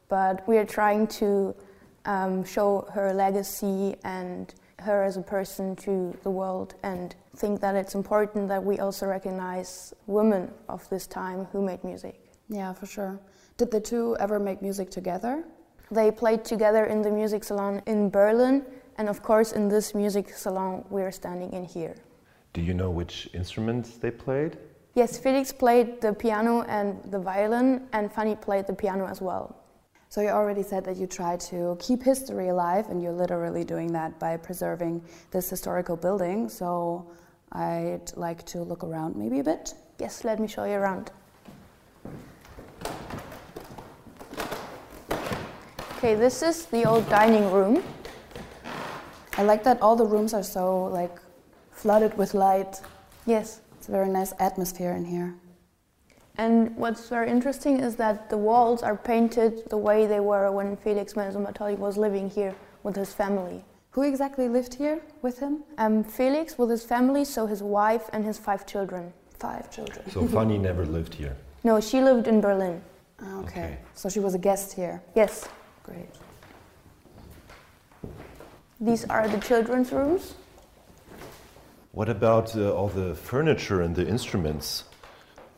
But 0.08 0.46
we 0.46 0.56
are 0.58 0.64
trying 0.64 1.08
to 1.18 1.52
um, 2.04 2.44
show 2.44 2.88
her 2.92 3.12
legacy 3.12 3.96
and 4.04 4.54
her 4.80 5.02
as 5.02 5.16
a 5.16 5.23
person 5.23 5.75
to 5.76 6.16
the 6.23 6.30
world 6.30 6.75
and 6.83 7.14
think 7.37 7.61
that 7.61 7.75
it's 7.75 7.95
important 7.95 8.49
that 8.49 8.62
we 8.62 8.78
also 8.78 9.06
recognize 9.06 9.95
women 10.06 10.52
of 10.68 10.88
this 10.90 11.06
time 11.06 11.47
who 11.52 11.62
made 11.62 11.83
music. 11.83 12.33
Yeah, 12.49 12.73
for 12.73 12.87
sure. 12.87 13.18
Did 13.56 13.71
the 13.71 13.80
two 13.80 14.16
ever 14.21 14.38
make 14.38 14.62
music 14.62 14.90
together? 14.90 15.45
They 15.90 16.11
played 16.11 16.45
together 16.45 16.87
in 16.87 17.00
the 17.02 17.11
music 17.11 17.45
salon 17.45 17.83
in 17.87 18.11
Berlin, 18.11 18.64
and 18.99 19.09
of 19.09 19.23
course, 19.23 19.52
in 19.52 19.68
this 19.68 19.95
music 19.95 20.30
salon 20.30 20.85
we're 20.90 21.12
standing 21.12 21.52
in 21.52 21.64
here. 21.64 21.97
Do 22.52 22.61
you 22.61 22.75
know 22.75 22.90
which 22.90 23.28
instruments 23.35 23.97
they 23.97 24.11
played? 24.11 24.59
Yes, 24.95 25.18
Felix 25.18 25.52
played 25.52 26.00
the 26.00 26.12
piano 26.12 26.62
and 26.62 27.00
the 27.11 27.18
violin, 27.18 27.87
and 27.92 28.11
Fanny 28.11 28.35
played 28.35 28.66
the 28.66 28.73
piano 28.73 29.06
as 29.06 29.21
well. 29.21 29.54
So 30.08 30.20
you 30.20 30.28
already 30.28 30.62
said 30.62 30.84
that 30.84 30.96
you 30.96 31.06
try 31.06 31.36
to 31.36 31.76
keep 31.80 32.02
history 32.02 32.48
alive, 32.48 32.88
and 32.88 33.02
you're 33.02 33.12
literally 33.12 33.64
doing 33.64 33.92
that 33.92 34.18
by 34.18 34.36
preserving 34.36 35.02
this 35.30 35.50
historical 35.50 35.96
building. 35.96 36.48
So 36.48 37.06
I'd 37.52 38.12
like 38.16 38.44
to 38.46 38.62
look 38.62 38.82
around 38.84 39.16
maybe 39.16 39.40
a 39.40 39.44
bit. 39.44 39.75
Yes, 39.98 40.25
let 40.25 40.40
me 40.40 40.48
show 40.48 40.64
you 40.64 40.75
around. 40.75 41.10
Okay, 45.98 46.14
this 46.14 46.42
is 46.42 46.66
the 46.66 46.84
old 46.84 47.08
dining 47.08 47.50
room. 47.50 47.82
I 49.38 49.42
like 49.42 49.64
that 49.64 49.82
all 49.82 49.96
the 49.96 50.06
rooms 50.06 50.32
are 50.34 50.42
so 50.42 50.84
like 50.84 51.18
flooded 51.72 52.16
with 52.16 52.32
light. 52.32 52.80
Yes. 53.26 53.60
It's 53.86 53.88
a 53.88 53.92
very 53.92 54.08
nice 54.08 54.32
atmosphere 54.40 54.92
in 54.92 55.04
here. 55.04 55.34
And 56.38 56.76
what's 56.76 57.09
very 57.09 57.31
interesting 57.31 57.81
is 57.81 57.97
that 57.97 58.28
the 58.28 58.37
walls 58.37 58.83
are 58.83 58.97
painted 58.97 59.69
the 59.71 59.76
way 59.76 60.07
they 60.07 60.21
were 60.21 60.50
when 60.52 60.76
Felix 60.76 61.16
Mendelssohn 61.16 61.45
Bartholdy 61.47 61.78
was 61.78 61.97
living 61.97 62.28
here 62.28 62.55
with 62.83 62.97
his 62.97 63.14
family. 63.14 63.64
Who 63.90 64.02
exactly 64.02 64.49
lived 64.49 64.75
here 64.75 65.00
with 65.23 65.38
him? 65.38 65.64
Um, 65.78 66.05
Felix 66.05 66.59
with 66.59 66.69
his 66.69 66.85
family, 66.85 67.25
so 67.25 67.47
his 67.47 67.62
wife 67.62 68.11
and 68.12 68.25
his 68.25 68.38
five 68.38 68.66
children. 68.66 69.12
Five 69.38 69.71
children. 69.71 70.11
So 70.11 70.26
Fanny 70.26 70.59
never 70.59 70.85
lived 70.85 71.14
here. 71.14 71.37
No, 71.64 71.81
she 71.81 72.02
lived 72.02 72.28
in 72.28 72.43
Berlin. 72.43 72.83
Ah, 73.21 73.38
okay. 73.40 73.64
Okay. 73.64 73.78
So 73.95 74.11
she 74.11 74.21
was 74.21 74.35
a 74.35 74.38
guest 74.38 74.75
here. 74.75 75.02
Yes. 75.14 75.49
Great. 75.83 76.09
These 78.78 79.07
are 79.07 79.26
the 79.26 79.38
children's 79.38 79.90
rooms. 79.90 80.35
What 81.93 82.11
about 82.11 82.55
uh, 82.55 82.75
all 82.75 82.88
the 82.88 83.14
furniture 83.14 83.81
and 83.81 83.97
the 83.97 84.07
instruments? 84.07 84.85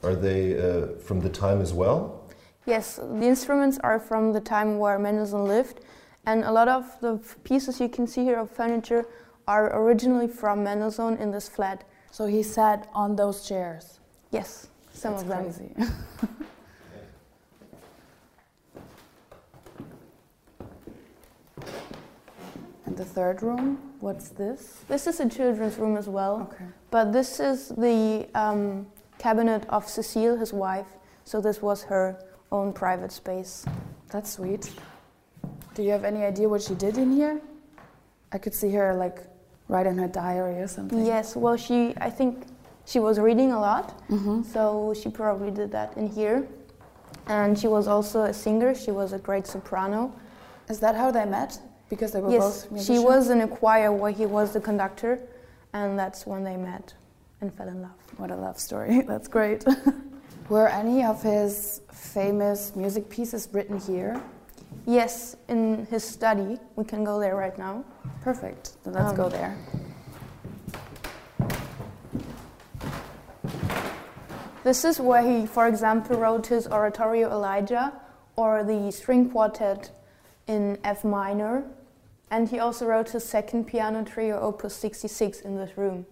Are 0.03 0.15
they 0.15 0.59
uh, 0.59 0.99
from 0.99 1.21
the 1.21 1.29
time 1.29 1.61
as 1.61 1.73
well? 1.73 2.23
Yes, 2.67 2.97
the 2.97 3.27
instruments 3.27 3.79
are 3.83 3.99
from 3.99 4.33
the 4.33 4.41
time 4.41 4.79
where 4.79 4.99
Mendelssohn 4.99 5.45
lived, 5.47 5.81
and 6.27 6.45
a 6.45 6.53
lot 6.53 6.69
of 6.69 6.85
the 7.01 7.15
f- 7.15 7.37
pieces 7.43 7.81
you 7.81 7.89
can 7.89 8.07
see 8.07 8.23
here 8.25 8.39
of 8.39 8.51
furniture 8.51 9.07
are 9.47 9.75
originally 9.83 10.29
from 10.29 10.63
Mendelssohn 10.63 11.17
in 11.17 11.31
this 11.31 11.49
flat. 11.49 11.85
So 12.11 12.27
he 12.27 12.43
sat 12.43 12.89
on 12.95 13.17
those 13.17 13.47
chairs. 13.49 14.01
Yes, 14.31 14.69
some 14.93 15.13
That's 15.13 15.23
of 15.23 15.29
them. 15.29 15.45
crazy. 15.45 15.75
and 22.87 22.97
the 22.97 23.05
third 23.05 23.43
room, 23.43 23.79
what's 24.01 24.29
this? 24.31 24.81
This 24.89 25.07
is 25.07 25.21
a 25.21 25.29
children's 25.29 25.77
room 25.79 25.97
as 25.97 26.09
well, 26.09 26.49
Okay. 26.53 26.65
but 26.91 27.13
this 27.13 27.41
is 27.41 27.69
the 27.71 28.29
um, 28.35 28.87
cabinet 29.19 29.65
of 29.69 29.89
Cecile, 29.89 30.37
his 30.37 30.53
wife, 30.53 30.87
so 31.25 31.41
this 31.41 31.61
was 31.61 31.83
her 31.85 32.17
own 32.51 32.73
private 32.73 33.13
space. 33.13 33.67
That's 34.11 34.31
sweet. 34.33 34.71
Do 35.75 35.83
you 35.83 35.91
have 35.91 36.05
any 36.05 36.25
idea 36.25 36.49
what 36.49 36.63
she 36.63 36.75
did 36.75 36.97
in 36.99 37.13
here? 37.13 37.41
I 38.33 38.39
could 38.39 38.55
see 38.55 38.71
her 38.73 38.95
like 38.95 39.19
write 39.69 39.87
in 39.87 39.99
her 39.99 40.09
diary 40.09 40.59
or 40.61 40.67
something. 40.69 41.05
Yes, 41.05 41.37
well, 41.37 41.57
she, 41.57 41.95
I 42.01 42.11
think 42.11 42.45
she 42.87 42.99
was 43.01 43.19
reading 43.19 43.53
a 43.53 43.61
lot, 43.61 44.07
Mm-hmm. 44.09 44.43
so 44.45 44.95
she 45.01 45.11
probably 45.11 45.51
did 45.51 45.71
that 45.73 45.97
in 45.97 46.09
here. 46.09 46.47
And 47.27 47.59
she 47.59 47.69
was 47.69 47.87
also 47.87 48.23
a 48.23 48.33
singer, 48.33 48.75
she 48.75 48.91
was 48.91 49.13
a 49.13 49.19
great 49.19 49.47
soprano. 49.47 50.13
Is 50.71 50.81
that 50.81 50.95
how 50.95 51.11
they 51.11 51.25
met? 51.27 51.59
Because 51.91 52.13
they 52.13 52.21
were 52.21 52.31
yes, 52.31 52.65
both 52.67 52.85
she 52.85 52.99
was 52.99 53.29
in 53.31 53.43
a 53.43 53.49
choir 53.49 53.93
where 53.93 54.11
he 54.13 54.25
was 54.27 54.53
the 54.53 54.61
conductor, 54.61 55.19
and 55.75 55.99
that's 55.99 56.27
when 56.27 56.45
they 56.45 56.57
met 56.57 56.95
and 57.41 57.53
fell 57.55 57.69
in 57.69 57.83
love. 57.83 57.93
What 58.17 58.31
a 58.31 58.37
love 58.37 58.59
story. 58.59 59.01
That's 59.07 59.29
great. 59.29 59.65
were 60.49 60.69
any 60.69 61.05
of 61.05 61.23
his 61.23 61.83
famous 61.93 62.75
music 62.75 63.09
pieces 63.09 63.49
written 63.53 63.79
here? 63.81 64.21
Yes, 64.87 65.37
in 65.49 65.87
his 65.87 66.05
study, 66.05 66.59
we 66.77 66.85
can 66.85 67.05
go 67.05 67.19
there 67.21 67.37
right 67.37 67.57
now. 67.59 67.85
Perfect. 68.23 68.83
Then 68.85 68.95
let's 68.95 69.11
Um, 69.11 69.17
go 69.17 69.29
there. 69.29 69.57
This 74.65 74.85
is 74.85 75.01
where 75.01 75.23
he, 75.23 75.47
for 75.47 75.67
example, 75.67 76.19
wrote 76.19 76.47
his 76.49 76.67
oratorio 76.67 77.31
Elijah 77.31 77.93
or 78.37 78.63
the 78.65 78.91
string 78.91 79.31
quartet 79.31 79.91
in 80.47 80.79
F 80.85 81.05
minor. 81.05 81.65
And 82.31 82.49
he 82.49 82.59
also 82.59 82.87
wrote 82.87 83.11
his 83.11 83.25
second 83.25 83.67
piano 83.67 84.05
trio, 84.05 84.39
Opus 84.41 84.75
66, 84.75 85.41
in 85.41 85.57
this 85.57 85.79
room. 85.79 86.05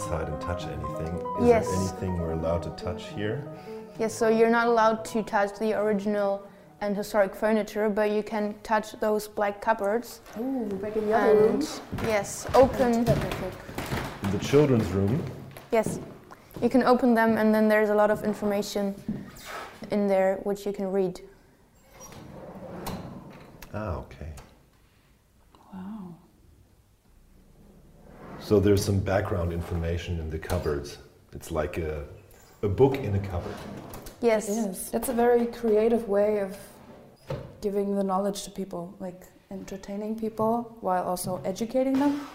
Inside 0.00 0.28
and 0.28 0.40
touch 0.40 0.64
anything. 0.64 1.14
Is 1.40 1.46
Yes. 1.46 1.66
there 1.66 1.76
anything 1.76 2.18
we're 2.18 2.32
allowed 2.32 2.62
to 2.62 2.70
touch 2.70 3.08
here? 3.08 3.44
Yes, 3.98 4.14
so 4.14 4.28
you're 4.28 4.50
not 4.50 4.66
allowed 4.66 5.04
to 5.06 5.22
touch 5.22 5.58
the 5.58 5.74
original 5.74 6.42
and 6.80 6.96
historic 6.96 7.34
furniture, 7.34 7.90
but 7.90 8.10
you 8.10 8.22
can 8.22 8.54
touch 8.62 8.92
those 9.00 9.28
black 9.28 9.60
cupboards. 9.60 10.20
Ooh, 10.38 10.64
back 10.80 10.96
in 10.96 11.12
and 11.12 11.68
yes, 12.06 12.46
open. 12.54 12.94
In 12.94 14.30
the 14.30 14.38
children's 14.40 14.90
room, 14.92 15.22
Yes, 15.70 16.00
you 16.60 16.68
can 16.68 16.82
open 16.82 17.14
them, 17.14 17.36
and 17.36 17.54
then 17.54 17.68
there's 17.68 17.90
a 17.90 17.94
lot 17.94 18.10
of 18.10 18.24
information 18.24 18.94
in 19.92 20.08
there 20.08 20.40
which 20.42 20.66
you 20.66 20.72
can 20.72 20.90
read. 20.90 21.20
Ah, 23.72 23.98
okay. 23.98 24.32
So 28.50 28.58
there's 28.58 28.84
some 28.84 28.98
background 28.98 29.52
information 29.52 30.18
in 30.18 30.28
the 30.28 30.36
cupboards. 30.36 30.98
It's 31.32 31.52
like 31.52 31.78
a, 31.78 32.04
a 32.62 32.68
book 32.68 32.96
in 32.96 33.14
a 33.14 33.20
cupboard. 33.20 33.54
Yes, 34.20 34.48
yes. 34.48 34.90
It's 34.92 35.08
a 35.08 35.12
very 35.12 35.46
creative 35.46 36.08
way 36.08 36.40
of 36.40 36.56
giving 37.60 37.94
the 37.94 38.02
knowledge 38.02 38.42
to 38.42 38.50
people, 38.50 38.92
like 38.98 39.22
entertaining 39.52 40.18
people 40.18 40.76
while 40.80 41.04
also 41.04 41.40
educating 41.44 41.96
them. 41.96 42.26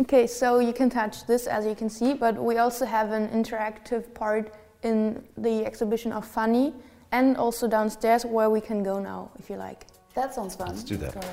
Okay, 0.00 0.26
so 0.26 0.58
you 0.58 0.72
can 0.72 0.90
touch 0.90 1.24
this 1.28 1.46
as 1.46 1.64
you 1.64 1.76
can 1.76 1.88
see, 1.88 2.12
but 2.12 2.34
we 2.34 2.58
also 2.58 2.84
have 2.84 3.12
an 3.12 3.28
interactive 3.28 4.12
part 4.12 4.52
in 4.82 5.22
the 5.36 5.64
exhibition 5.64 6.10
of 6.10 6.26
Fanny 6.26 6.74
and 7.12 7.36
also 7.36 7.68
downstairs 7.68 8.26
where 8.26 8.50
we 8.50 8.60
can 8.60 8.82
go 8.82 8.98
now 8.98 9.30
if 9.38 9.48
you 9.48 9.54
like. 9.54 9.86
That 10.16 10.34
sounds 10.34 10.56
fun. 10.56 10.70
Let's 10.70 10.82
do 10.82 10.96
that. 10.96 11.24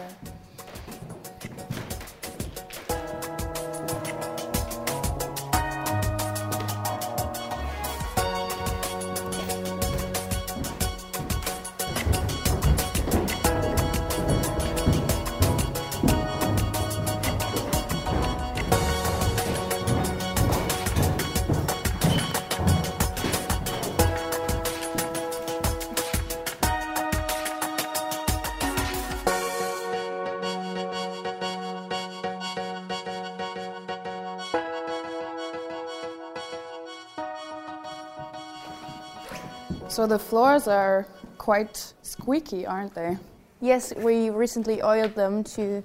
So 39.97 40.05
the 40.05 40.19
floors 40.19 40.67
are 40.67 41.07
quite 41.39 41.91
squeaky, 42.03 42.67
aren't 42.67 42.93
they? 42.93 43.17
Yes, 43.61 43.95
we 43.95 44.29
recently 44.29 44.83
oiled 44.83 45.15
them 45.15 45.43
to 45.55 45.83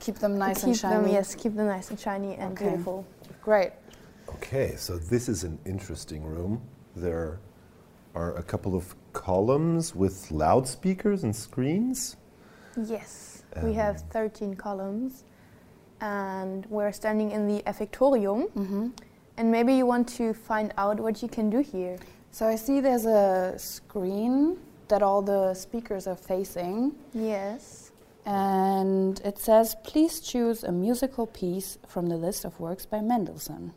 Keep 0.00 0.18
them 0.18 0.38
nice 0.38 0.60
keep 0.60 0.64
and 0.68 0.76
shiny. 0.78 0.94
them 0.94 1.12
yes, 1.12 1.34
keep 1.34 1.54
them 1.54 1.66
nice 1.66 1.90
and 1.90 2.00
shiny 2.00 2.36
and 2.36 2.52
Okay. 2.52 2.70
beautiful. 2.70 3.04
Great. 3.42 3.72
Okay, 4.36 4.76
so 4.76 4.96
this 4.96 5.28
is 5.28 5.44
an 5.44 5.58
interesting 5.66 6.24
room. 6.24 6.62
There 6.96 7.38
are 8.14 8.34
a 8.34 8.42
couple 8.42 8.74
of 8.74 8.94
columns 9.12 9.94
with 9.94 10.30
loudspeakers 10.30 11.22
and 11.22 11.36
screens. 11.36 12.16
Yes, 12.82 13.42
we 13.62 13.74
have 13.74 14.00
13 14.10 14.54
columns 14.54 15.24
and 16.00 16.64
we're 16.70 16.92
standing 16.92 17.30
in 17.30 17.46
the 17.46 17.62
Effektorium. 17.66 18.48
hmm 18.52 18.88
And 19.36 19.50
maybe 19.52 19.74
you 19.74 19.84
want 19.84 20.08
to 20.16 20.32
find 20.32 20.72
out 20.78 20.98
what 20.98 21.20
you 21.20 21.28
can 21.28 21.50
do 21.50 21.58
here. 21.58 21.98
So 22.34 22.48
I 22.48 22.56
see 22.56 22.80
there's 22.80 23.06
a 23.06 23.54
screen 23.58 24.58
that 24.88 25.02
all 25.04 25.22
the 25.22 25.54
speakers 25.54 26.08
are 26.08 26.16
facing, 26.16 26.92
Yes. 27.12 27.92
and 28.26 29.20
it 29.24 29.38
says, 29.38 29.76
"Please 29.84 30.18
choose 30.18 30.64
a 30.64 30.72
musical 30.72 31.26
piece 31.28 31.78
from 31.86 32.06
the 32.08 32.16
list 32.16 32.44
of 32.44 32.58
works 32.58 32.86
by 32.86 33.00
Mendelssohn." 33.00 33.72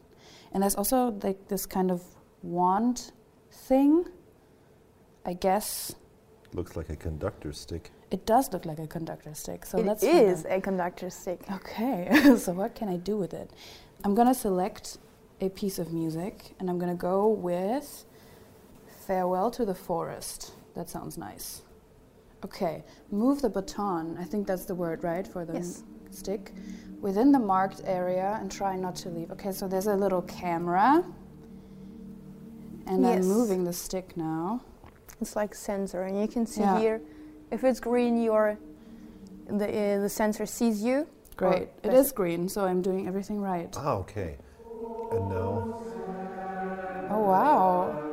And 0.51 0.63
there's 0.63 0.73
also 0.73 1.11
like 1.21 1.49
this 1.49 1.67
kind 1.67 1.91
of 1.91 2.01
wand 2.41 3.11
thing. 3.51 4.05
I 5.23 5.33
guess 5.33 5.93
Looks 6.51 6.75
like 6.75 6.89
a 6.89 6.95
conductor 6.95 7.53
stick. 7.53 7.91
it 8.09 8.25
does 8.25 8.51
look 8.53 8.65
like 8.65 8.79
a 8.79 8.87
conductor 8.87 9.35
stick. 9.35 9.67
So 9.67 9.77
It 9.77 9.85
let's 9.85 10.01
is 10.03 10.45
a 10.45 10.59
conductor 10.59 11.11
stick. 11.11 11.41
Okay, 11.51 12.09
so 12.43 12.53
what 12.53 12.73
can 12.73 12.89
I 12.89 12.97
do 12.97 13.17
with 13.17 13.35
it? 13.35 13.51
I'm 14.03 14.15
gonna 14.15 14.33
select 14.33 14.97
a 15.41 15.49
piece 15.49 15.77
of 15.77 15.93
music, 15.93 16.55
and 16.59 16.71
I'm 16.71 16.79
gonna 16.79 16.95
go 17.13 17.27
with 17.27 18.05
"Farewell 19.07 19.49
to 19.51 19.63
the 19.65 19.73
Forest." 19.75 20.51
That 20.75 20.89
sounds 20.89 21.17
nice. 21.17 21.61
Okay, 22.45 22.83
move 23.09 23.41
the 23.41 23.49
baton. 23.49 24.17
I 24.19 24.25
think 24.25 24.45
that's 24.45 24.65
the 24.65 24.75
word, 24.75 25.03
right, 25.03 25.25
for 25.27 25.43
the 25.45 25.53
Yes. 25.53 25.83
stick 26.11 26.53
within 27.01 27.31
the 27.31 27.39
marked 27.39 27.81
area 27.85 28.37
and 28.39 28.51
try 28.51 28.75
not 28.75 28.95
to 28.97 29.09
leave. 29.09 29.31
Okay, 29.31 29.51
so 29.51 29.67
there's 29.67 29.87
a 29.87 29.95
little 29.95 30.21
camera. 30.23 31.03
And 32.85 33.05
I'm 33.05 33.27
moving 33.27 33.63
the 33.63 33.73
stick 33.73 34.15
now. 34.17 34.61
It's 35.19 35.35
like 35.35 35.55
sensor, 35.55 36.03
and 36.03 36.19
you 36.21 36.27
can 36.27 36.45
see 36.45 36.61
Yeah. 36.61 36.79
here, 36.79 37.01
if 37.51 37.63
it's 37.63 37.79
green, 37.79 38.21
your 38.21 38.57
the 39.47 39.67
uh, 39.67 39.99
the 40.01 40.09
sensor 40.09 40.45
sees 40.45 40.83
you. 40.83 41.07
Great. 41.37 41.63
Or 41.63 41.69
It 41.83 41.91
does 41.91 42.07
is 42.07 42.11
green, 42.11 42.49
so 42.49 42.65
I'm 42.65 42.81
doing 42.81 43.07
everything 43.07 43.41
right. 43.41 43.73
Ah, 43.77 43.95
okay. 44.03 44.37
And 45.11 45.29
now, 45.29 45.63
Oh, 47.09 47.19
wow. 47.19 48.06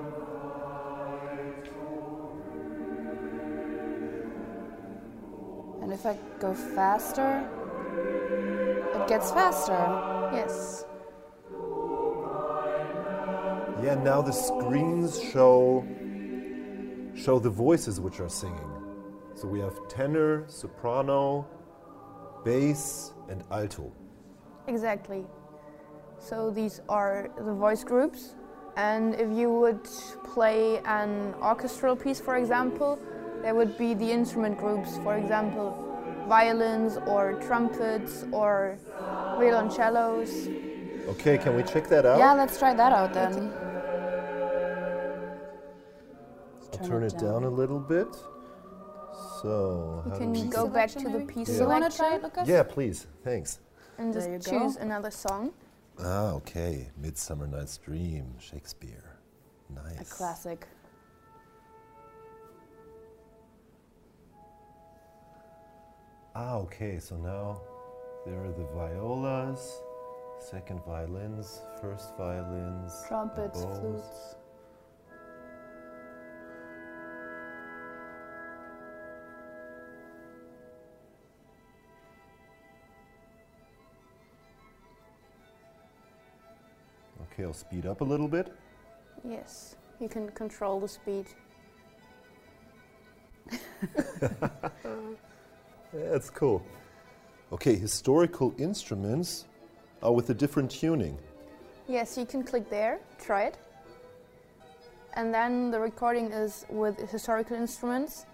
And 5.84 5.92
if 5.92 6.06
I 6.06 6.16
go 6.38 6.54
faster, 6.54 7.46
it 8.94 9.06
gets 9.06 9.30
faster. 9.32 9.76
Yes. 10.32 10.86
yeah, 13.82 13.94
now 14.02 14.22
the 14.22 14.32
screens 14.32 15.22
show 15.22 15.86
show 17.14 17.38
the 17.38 17.50
voices 17.50 18.00
which 18.00 18.18
are 18.18 18.30
singing. 18.30 18.70
So 19.34 19.46
we 19.46 19.60
have 19.60 19.76
tenor, 19.88 20.44
soprano, 20.48 21.46
bass, 22.46 23.12
and 23.28 23.44
alto. 23.50 23.92
Exactly. 24.68 25.26
So 26.18 26.50
these 26.50 26.80
are 26.88 27.28
the 27.36 27.52
voice 27.52 27.84
groups, 27.84 28.36
and 28.78 29.14
if 29.16 29.30
you 29.36 29.52
would 29.52 29.84
play 30.32 30.78
an 30.86 31.34
orchestral 31.42 31.94
piece, 31.94 32.20
for 32.20 32.36
example, 32.36 32.98
there 33.44 33.54
would 33.54 33.76
be 33.76 33.92
the 33.92 34.10
instrument 34.10 34.56
groups. 34.56 34.96
For 35.04 35.16
example, 35.16 35.68
violins 36.26 36.96
or 37.06 37.34
trumpets 37.46 38.24
or 38.32 38.78
violoncellos. 39.38 40.30
Okay, 41.08 41.36
can 41.36 41.54
we 41.54 41.62
check 41.62 41.86
that 41.88 42.06
out? 42.06 42.18
Yeah, 42.18 42.32
let's 42.32 42.58
try 42.58 42.72
that 42.72 42.92
out 42.92 43.12
then. 43.12 43.52
I'll 46.72 46.88
turn 46.88 47.02
it 47.02 47.18
down 47.18 47.44
a 47.44 47.50
little 47.50 47.78
bit. 47.78 48.08
So, 49.42 50.02
You 50.06 50.12
can 50.18 50.32
do 50.32 50.40
we 50.40 50.48
go 50.48 50.66
back 50.66 50.90
to 50.92 51.06
the 51.06 51.20
piece 51.20 51.48
Do 51.48 51.54
you 51.54 51.66
want 51.66 51.90
to 51.90 51.94
try 51.94 52.14
it, 52.14 52.22
Lukas? 52.22 52.48
Yeah, 52.48 52.62
please. 52.62 53.06
Thanks. 53.22 53.60
and 53.98 54.14
just 54.14 54.26
There 54.26 54.36
you 54.36 54.42
go. 54.42 54.50
choose 54.50 54.76
another 54.76 55.10
song. 55.10 55.52
Ah, 56.00 56.30
okay. 56.32 56.88
Midsummer 56.96 57.46
Night's 57.46 57.76
Dream, 57.76 58.24
Shakespeare. 58.40 59.04
Nice. 59.68 60.00
A 60.00 60.04
classic. 60.04 60.66
Ah, 66.36 66.56
okay. 66.56 66.98
So 66.98 67.16
now 67.16 67.60
there 68.26 68.44
are 68.44 68.50
the 68.50 68.66
violas, 68.74 69.80
second 70.40 70.80
violins, 70.84 71.60
first 71.80 72.16
violins, 72.18 72.92
Trumpets, 73.06 73.62
flutes. 73.62 74.34
Okay, 87.32 87.44
I'll 87.44 87.52
speed 87.52 87.86
up 87.86 88.00
a 88.00 88.04
little 88.04 88.28
bit. 88.28 88.52
Yes, 89.28 89.76
you 90.00 90.08
can 90.08 90.28
control 90.30 90.80
the 90.80 90.88
speed. 90.88 91.26
That's 95.94 96.28
cool. 96.28 96.64
Okay, 97.52 97.76
historical 97.76 98.52
instruments 98.58 99.44
are 100.02 100.12
with 100.12 100.28
a 100.30 100.34
different 100.34 100.70
tuning. 100.70 101.16
Yes, 101.86 102.18
you 102.18 102.26
can 102.26 102.42
click 102.42 102.68
there, 102.68 102.98
try 103.20 103.44
it. 103.44 103.58
And 105.12 105.32
then 105.32 105.70
the 105.70 105.78
recording 105.78 106.32
is 106.32 106.66
with 106.68 106.98
historical 107.10 107.56
instruments 107.56 108.26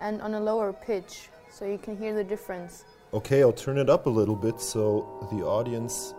and 0.00 0.20
on 0.20 0.34
a 0.34 0.40
lower 0.40 0.72
pitch, 0.72 1.28
so 1.48 1.64
you 1.64 1.78
can 1.78 1.96
hear 1.96 2.12
the 2.12 2.24
difference. 2.24 2.84
Okay, 3.14 3.40
I'll 3.42 3.52
turn 3.52 3.78
it 3.78 3.88
up 3.88 4.06
a 4.06 4.10
little 4.10 4.34
bit 4.34 4.60
so 4.60 5.28
the 5.30 5.46
audience 5.46 6.14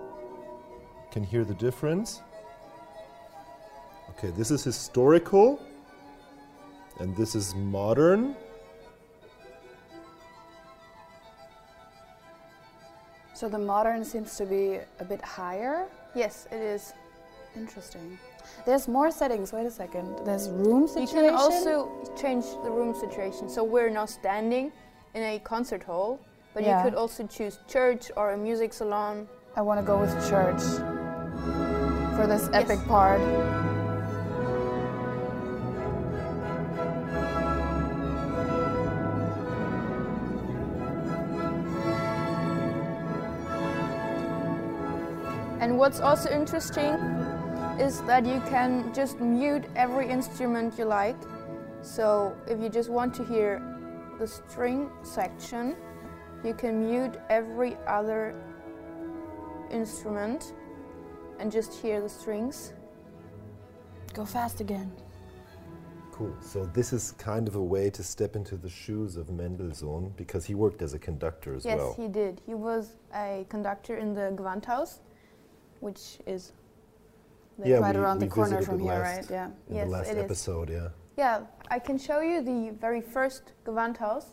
can 1.12 1.24
hear 1.24 1.44
the 1.44 1.54
difference. 1.56 2.22
Okay, 4.12 4.30
this 4.30 4.52
is 4.52 4.64
historical 4.64 5.62
and 7.00 7.14
this 7.18 7.36
is 7.36 7.54
modern. 7.56 8.36
So 13.38 13.48
the 13.48 13.60
modern 13.60 14.04
seems 14.04 14.36
to 14.38 14.48
be 14.48 14.80
a 15.00 15.06
bit 15.06 15.22
higher. 15.22 15.86
Yes, 16.16 16.48
it 16.52 16.60
is. 16.60 16.94
Interesting. 17.56 18.18
There's 18.66 18.88
more 18.88 19.12
settings. 19.12 19.54
Wait 19.54 19.68
a 19.68 19.70
second. 19.70 20.26
There's 20.26 20.50
room 20.50 20.88
situation. 20.88 21.18
You 21.18 21.30
can 21.30 21.36
also 21.36 21.88
change 22.20 22.46
the 22.64 22.72
room 22.72 22.96
situation. 22.96 23.48
So 23.48 23.64
we're 23.64 23.92
now 23.92 24.08
standing 24.08 24.72
in 25.14 25.22
a 25.22 25.38
concert 25.38 25.84
hall, 25.84 26.20
but 26.56 26.64
Yeah. 26.64 26.78
you 26.80 26.84
could 26.90 26.96
also 26.98 27.28
choose 27.28 27.60
church 27.68 28.12
or 28.18 28.32
a 28.32 28.38
music 28.38 28.74
salon. 28.74 29.28
I 29.56 29.62
want 29.62 29.80
to 29.82 29.86
go 29.86 30.00
with 30.00 30.14
church 30.28 30.64
for 32.18 32.26
this 32.26 32.50
Yes. 32.52 32.64
epic 32.64 32.80
part. 32.88 33.22
And 45.78 45.82
what's 45.84 46.00
also 46.00 46.32
interesting 46.32 46.96
is 47.80 48.02
that 48.08 48.26
you 48.26 48.42
can 48.50 48.92
just 48.96 49.20
mute 49.20 49.66
every 49.76 50.10
instrument 50.10 50.74
you 50.76 50.86
like. 50.86 51.16
So 51.84 52.36
if 52.48 52.60
you 52.60 52.68
just 52.68 52.90
want 52.90 53.14
to 53.14 53.24
hear 53.24 53.62
the 54.18 54.28
string 54.28 54.90
section, 55.04 55.76
you 56.44 56.56
can 56.56 56.90
mute 56.90 57.20
every 57.30 57.78
other 57.86 58.34
instrument 59.70 60.56
and 61.40 61.52
just 61.52 61.76
hear 61.76 62.02
the 62.02 62.10
strings. 62.10 62.74
Go 64.16 64.26
fast 64.26 64.62
again. 64.62 64.92
Cool. 66.12 66.36
So 66.42 66.66
this 66.74 66.92
is 66.92 67.12
kind 67.20 67.48
of 67.48 67.54
a 67.54 67.64
way 67.64 67.92
to 67.92 68.02
step 68.02 68.36
into 68.36 68.58
the 68.58 68.70
shoes 68.70 69.16
of 69.16 69.30
Mendelssohn 69.30 70.12
because 70.18 70.44
he 70.44 70.56
worked 70.56 70.82
as 70.82 70.96
a 70.96 71.00
conductor 71.00 71.54
as 71.54 71.66
yes, 71.66 71.78
well. 71.78 71.90
Yes, 71.90 71.98
he 71.98 72.12
did. 72.12 72.42
He 72.48 72.56
was 72.56 72.96
a 73.14 73.46
conductor 73.50 73.98
in 73.98 74.16
the 74.16 74.34
Gewandhaus, 74.36 75.02
which 75.80 76.20
is 76.26 76.52
the 77.60 77.70
Yeah, 77.70 77.78
right 77.80 77.96
we- 77.96 78.02
around 78.02 78.20
the 78.20 78.28
corner 78.28 78.62
from 78.62 78.80
here, 78.80 79.02
right? 79.02 79.26
Yeah. 79.30 79.48
In 79.70 79.76
Yes, 79.76 79.86
the 79.86 79.92
last 79.92 80.10
it 80.12 80.18
is. 80.18 80.24
episode, 80.24 80.70
yeah. 80.70 80.90
Yeah, 81.18 81.42
I 81.72 81.80
can 81.80 81.98
show 81.98 82.20
you 82.22 82.42
the 82.42 82.70
very 82.80 83.02
first 83.02 83.54
Gewandhaus 83.66 84.26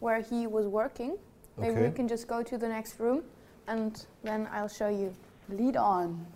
where 0.00 0.20
he 0.20 0.46
was 0.46 0.66
working. 0.66 1.16
Maybe 1.56 1.80
we 1.80 1.90
can 1.90 2.06
just 2.06 2.28
go 2.28 2.42
to 2.42 2.58
the 2.58 2.68
next 2.68 3.00
room 3.00 3.24
and 3.66 4.04
then 4.22 4.46
I'll 4.52 4.68
show 4.68 4.88
you. 4.88 5.14
Lead 5.48 5.76
on. 5.76 6.26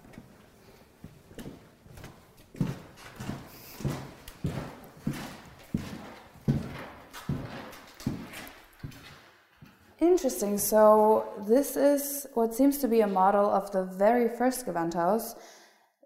Interesting. 10.20 10.58
So 10.58 11.32
this 11.48 11.78
is 11.78 12.26
what 12.34 12.54
seems 12.54 12.76
to 12.80 12.88
be 12.88 13.00
a 13.00 13.06
model 13.06 13.50
of 13.50 13.70
the 13.72 13.84
very 13.84 14.28
first 14.28 14.66
Gewandhaus. 14.66 15.34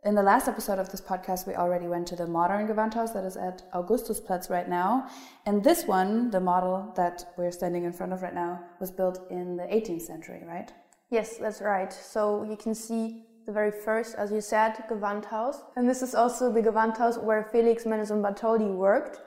In 0.04 0.14
the 0.14 0.22
last 0.22 0.46
episode 0.46 0.78
of 0.78 0.88
this 0.88 1.00
podcast, 1.00 1.48
we 1.48 1.54
already 1.56 1.88
went 1.88 2.06
to 2.08 2.14
the 2.14 2.28
modern 2.28 2.68
Gewandhaus 2.68 3.12
that 3.12 3.24
is 3.24 3.36
at 3.36 3.68
Augustusplatz 3.72 4.48
right 4.48 4.68
now. 4.68 5.08
And 5.46 5.64
this 5.64 5.86
one, 5.86 6.30
the 6.30 6.38
model 6.38 6.92
that 6.94 7.24
we're 7.36 7.50
standing 7.50 7.82
in 7.82 7.92
front 7.92 8.12
of 8.12 8.22
right 8.22 8.32
now, 8.32 8.60
was 8.78 8.92
built 8.92 9.18
in 9.32 9.56
the 9.56 9.64
18th 9.64 10.02
century, 10.02 10.44
right? 10.46 10.72
Yes, 11.10 11.38
that's 11.38 11.60
right. 11.60 11.92
So 11.92 12.44
you 12.44 12.56
can 12.56 12.72
see 12.72 13.24
the 13.46 13.52
very 13.52 13.72
first, 13.72 14.14
as 14.14 14.30
you 14.30 14.40
said, 14.40 14.74
Gewandhaus. 14.88 15.56
And 15.74 15.90
this 15.90 16.02
is 16.02 16.14
also 16.14 16.52
the 16.52 16.62
Gewandhaus 16.62 17.20
where 17.20 17.48
Felix 17.50 17.84
Mendelssohn 17.84 18.22
Bartholdy 18.22 18.72
worked 18.72 19.18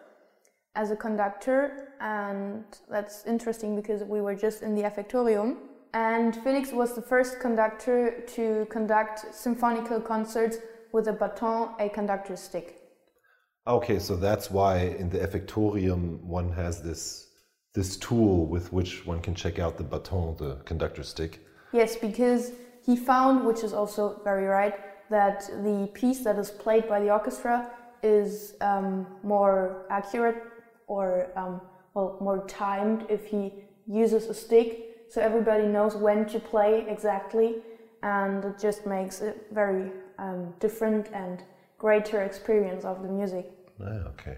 as 0.78 0.92
a 0.92 0.96
conductor. 0.96 1.90
And 2.00 2.64
that's 2.90 3.26
interesting 3.26 3.76
because 3.76 4.04
we 4.04 4.22
were 4.22 4.36
just 4.36 4.62
in 4.62 4.76
the 4.76 4.84
Effektorium. 4.84 5.58
And 5.94 6.36
Felix 6.44 6.72
was 6.72 6.94
the 6.94 7.02
first 7.02 7.40
conductor 7.40 8.22
to 8.36 8.68
conduct 8.70 9.34
symphonical 9.34 10.00
concerts 10.00 10.58
with 10.94 11.08
a 11.08 11.14
baton, 11.14 11.70
a 11.80 11.90
conductor's 11.90 12.40
stick. 12.40 12.68
Okay, 13.66 14.00
so 14.00 14.16
that's 14.16 14.50
why 14.52 14.74
in 15.02 15.10
the 15.10 15.20
Effektorium 15.20 16.22
one 16.24 16.52
has 16.54 16.82
this 16.82 17.24
this 17.74 17.98
tool 17.98 18.48
with 18.48 18.74
which 18.74 19.06
one 19.06 19.20
can 19.20 19.36
check 19.36 19.60
out 19.60 19.78
the 19.78 19.84
baton, 19.84 20.36
the 20.38 20.56
conductor 20.66 21.04
stick. 21.04 21.46
Yes, 21.74 21.96
because 21.96 22.54
he 22.84 22.96
found, 22.96 23.46
which 23.46 23.62
is 23.64 23.72
also 23.74 24.20
very 24.24 24.46
right, 24.46 24.76
that 25.12 25.48
the 25.68 25.88
piece 25.94 26.24
that 26.24 26.40
is 26.40 26.50
played 26.50 26.88
by 26.90 27.00
the 27.00 27.12
orchestra 27.12 27.70
is 28.02 28.56
um, 28.62 29.06
more 29.22 29.86
accurate 29.92 30.38
or 30.88 31.32
um, 31.36 31.62
well 31.94 32.18
more 32.22 32.46
timed 32.48 33.06
if 33.10 33.26
he 33.26 33.54
uses 33.86 34.26
a 34.28 34.34
stick, 34.34 35.06
so 35.10 35.22
everybody 35.22 35.66
knows 35.68 35.96
when 35.96 36.26
to 36.28 36.40
play 36.40 36.86
exactly, 36.90 37.62
and 38.04 38.44
it 38.44 38.60
just 38.60 38.86
makes 38.86 39.22
a 39.22 39.34
very 39.52 39.92
um, 40.18 40.54
different 40.60 41.08
and 41.14 41.44
greater 41.78 42.24
experience 42.24 42.84
of 42.86 43.02
the 43.04 43.08
music. 43.08 43.46
Ah, 43.82 44.10
okay. 44.14 44.38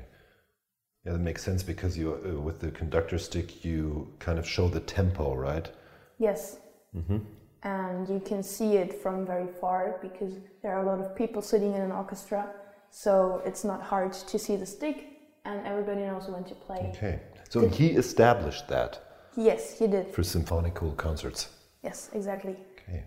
Yeah, 1.06 1.14
that 1.14 1.20
makes 1.20 1.44
sense 1.44 1.64
because 1.64 1.98
you 1.98 2.14
uh, 2.14 2.40
with 2.42 2.60
the 2.60 2.72
conductor 2.72 3.18
stick 3.18 3.64
you 3.64 4.14
kind 4.20 4.38
of 4.38 4.48
show 4.48 4.68
the 4.68 4.82
tempo, 4.82 5.34
right? 5.34 5.70
Yes. 6.18 6.58
Mhm. 6.96 7.22
And 7.64 8.08
you 8.08 8.20
can 8.20 8.44
see 8.44 8.78
it 8.78 9.02
from 9.02 9.26
very 9.26 9.48
far 9.48 10.00
because 10.02 10.34
there 10.62 10.74
are 10.76 10.84
a 10.84 10.86
lot 10.86 11.00
of 11.00 11.16
people 11.16 11.42
sitting 11.42 11.74
in 11.74 11.82
an 11.82 11.92
orchestra, 11.92 12.54
so 12.90 13.42
it's 13.46 13.64
not 13.64 13.82
hard 13.82 14.14
to 14.14 14.40
see 14.40 14.56
the 14.56 14.66
stick, 14.66 15.19
and 15.46 15.66
everybody 15.66 16.02
knows 16.02 16.28
when 16.28 16.44
to 16.46 16.56
play. 16.56 16.92
Okay. 16.96 17.20
So 17.50 17.68
he 17.68 17.88
established 17.92 18.68
that 18.68 19.00
Yes, 19.36 19.78
he 19.80 19.88
did. 19.88 20.14
for 20.14 20.24
symphonical 20.24 20.92
concerts. 20.94 21.50
Yes, 21.84 22.10
exactly. 22.14 22.56
Okay. 22.88 23.04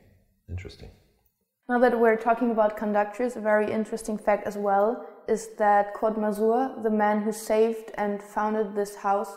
Interesting. 0.48 0.90
Now 1.68 1.78
that 1.78 1.98
we're 1.98 2.16
talking 2.16 2.50
about 2.50 2.76
conductors, 2.76 3.36
a 3.36 3.40
very 3.40 3.70
interesting 3.70 4.18
fact 4.18 4.46
as 4.46 4.56
well 4.56 5.06
is 5.28 5.50
that 5.58 5.94
Kurt 5.94 6.16
Masur, 6.16 6.82
the 6.82 6.90
man 6.90 7.22
who 7.22 7.32
saved 7.32 7.90
and 7.94 8.20
founded 8.22 8.74
this 8.74 8.96
house 8.96 9.36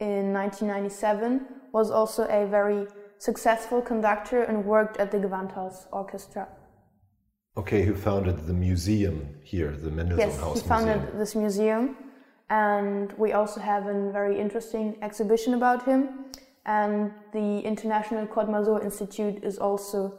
in 0.00 0.32
1997, 0.32 1.46
was 1.72 1.90
also 1.90 2.24
a 2.24 2.46
very 2.46 2.86
successful 3.18 3.80
conductor 3.80 4.42
and 4.42 4.64
worked 4.64 4.96
at 4.98 5.10
the 5.12 5.18
Gewandhaus 5.18 5.86
Orchestra. 5.92 6.48
Okay, 7.56 7.82
who 7.84 7.94
founded 7.94 8.46
the 8.46 8.52
museum 8.52 9.36
here, 9.42 9.70
the 9.70 9.90
Mendelssohn 9.90 10.28
Yes, 10.28 10.40
House 10.40 10.60
he 10.60 10.68
founded 10.68 10.96
Museum? 10.98 11.18
this 11.18 11.34
museum, 11.34 11.96
and 12.48 13.12
we 13.18 13.32
also 13.32 13.60
have 13.60 13.86
a 13.86 14.10
very 14.12 14.38
interesting 14.38 14.96
exhibition 15.02 15.54
about 15.54 15.84
him. 15.84 16.26
and 16.66 17.12
the 17.32 17.60
International 17.60 18.26
Kurt 18.26 18.48
Masur 18.48 18.82
Institute 18.82 19.42
is 19.44 19.56
also 19.58 20.18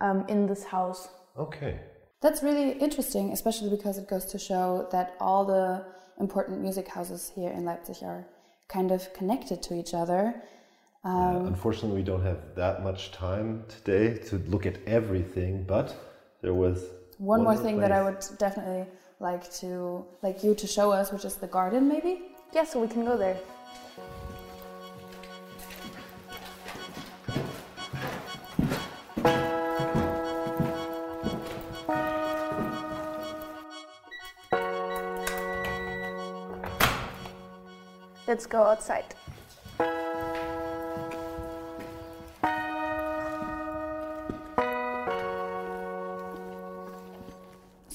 um, 0.00 0.24
in 0.28 0.46
this 0.46 0.64
house. 0.64 1.08
Okay. 1.36 1.80
That's 2.20 2.42
really 2.42 2.72
interesting, 2.72 3.32
especially 3.32 3.70
because 3.70 3.98
it 3.98 4.08
goes 4.08 4.24
to 4.26 4.38
show 4.38 4.88
that 4.92 5.16
all 5.20 5.44
the 5.44 5.84
important 6.20 6.60
music 6.60 6.88
houses 6.88 7.32
here 7.34 7.50
in 7.50 7.64
Leipzig 7.64 7.96
are 8.02 8.26
kind 8.68 8.90
of 8.90 9.12
connected 9.12 9.62
to 9.64 9.74
each 9.74 9.94
other. 9.94 10.42
Um, 11.04 11.46
unfortunately, 11.46 11.96
we 11.98 12.04
don't 12.04 12.24
have 12.24 12.54
that 12.56 12.82
much 12.82 13.12
time 13.12 13.64
today 13.68 14.18
to 14.28 14.38
look 14.48 14.66
at 14.66 14.76
everything, 14.86 15.64
but 15.64 15.94
there 16.42 16.54
was 16.54 16.84
one, 17.18 17.44
one 17.44 17.44
more 17.44 17.56
thing 17.56 17.76
place. 17.76 17.88
that 17.88 17.92
I 17.92 18.02
would 18.02 18.24
definitely 18.38 18.84
like 19.20 19.50
to 19.54 20.04
like 20.22 20.44
you 20.44 20.54
to 20.54 20.66
show 20.66 20.92
us, 20.92 21.12
which 21.12 21.24
is 21.24 21.36
the 21.36 21.46
garden, 21.46 21.88
maybe. 21.88 22.22
Yeah, 22.52 22.64
so 22.64 22.80
we 22.80 22.88
can 22.88 23.04
go 23.04 23.16
there. 23.16 23.36
Let's 38.26 38.44
go 38.44 38.62
outside. 38.62 39.14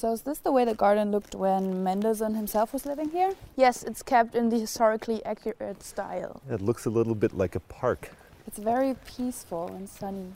So 0.03 0.11
is 0.11 0.23
this 0.23 0.39
the 0.39 0.51
way 0.51 0.65
the 0.65 0.73
garden 0.73 1.11
looked 1.11 1.33
when 1.33 1.81
Mendelssohn 1.81 2.35
himself 2.35 2.73
was 2.73 2.85
living 2.85 3.11
here? 3.11 3.35
Yes, 3.55 3.83
it's 3.83 4.03
kept 4.03 4.35
in 4.35 4.49
the 4.49 4.59
historically 4.59 5.23
accurate 5.23 5.81
style. 5.81 6.41
It 6.49 6.59
looks 6.59 6.85
a 6.85 6.89
little 6.89 7.15
bit 7.15 7.31
like 7.31 7.55
a 7.55 7.61
park. 7.61 8.11
It's 8.45 8.57
very 8.57 8.97
peaceful 9.07 9.67
and 9.67 9.87
sunny. 9.87 10.33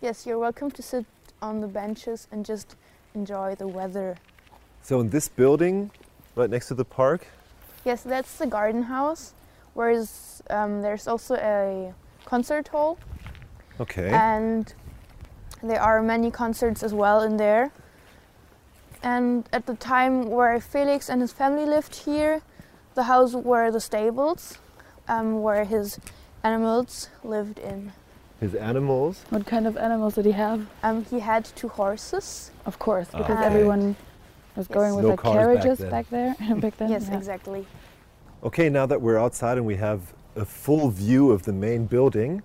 Yes, 0.00 0.24
you're 0.24 0.38
welcome 0.38 0.70
to 0.70 0.82
sit 0.82 1.04
on 1.42 1.62
the 1.62 1.66
benches 1.66 2.28
and 2.30 2.46
just 2.46 2.76
enjoy 3.12 3.56
the 3.56 3.66
weather. 3.66 4.18
So 4.82 5.00
in 5.00 5.10
this 5.10 5.26
building, 5.26 5.90
right 6.36 6.48
next 6.48 6.68
to 6.68 6.74
the 6.74 6.84
park, 6.84 7.26
Yes, 7.84 8.04
that's 8.04 8.38
the 8.38 8.46
garden 8.46 8.84
house. 8.84 9.34
Whereas 9.72 10.44
um, 10.48 10.80
there's 10.80 11.08
also 11.08 11.34
a 11.34 11.92
concert 12.24 12.68
hall. 12.68 12.98
Okay. 13.80 14.10
And 14.10 14.72
there 15.60 15.82
are 15.82 16.00
many 16.04 16.30
concerts 16.30 16.84
as 16.84 16.94
well 16.94 17.20
in 17.20 17.36
there. 17.36 17.72
And 19.04 19.46
at 19.52 19.66
the 19.66 19.74
time 19.74 20.30
where 20.30 20.58
Felix 20.60 21.10
and 21.10 21.20
his 21.20 21.30
family 21.30 21.66
lived 21.66 21.94
here, 21.94 22.40
the 22.94 23.02
house 23.02 23.34
were 23.34 23.70
the 23.70 23.80
stables 23.80 24.56
um, 25.08 25.42
where 25.42 25.66
his 25.66 26.00
animals 26.42 27.10
lived 27.22 27.58
in. 27.58 27.92
His 28.40 28.54
animals? 28.54 29.22
What 29.28 29.44
kind 29.46 29.66
of 29.66 29.76
animals 29.76 30.14
did 30.14 30.24
he 30.24 30.32
have? 30.32 30.66
Um, 30.82 31.04
he 31.04 31.20
had 31.20 31.44
two 31.44 31.68
horses. 31.68 32.50
Of 32.64 32.78
course, 32.78 33.08
because 33.08 33.36
okay. 33.38 33.44
everyone 33.44 33.94
was 34.56 34.68
yes. 34.70 34.74
going 34.74 34.94
with 34.96 35.04
no 35.04 35.10
like 35.10 35.22
carriages 35.22 35.80
back, 35.80 35.90
back 35.90 36.10
there 36.10 36.34
back 36.56 36.76
then. 36.78 36.90
Yes, 36.90 37.08
yeah. 37.10 37.18
exactly. 37.18 37.66
Okay, 38.42 38.70
now 38.70 38.86
that 38.86 39.00
we're 39.00 39.18
outside 39.18 39.58
and 39.58 39.66
we 39.66 39.76
have 39.76 40.14
a 40.34 40.46
full 40.46 40.88
view 40.88 41.30
of 41.30 41.42
the 41.42 41.52
main 41.52 41.84
building, 41.84 42.42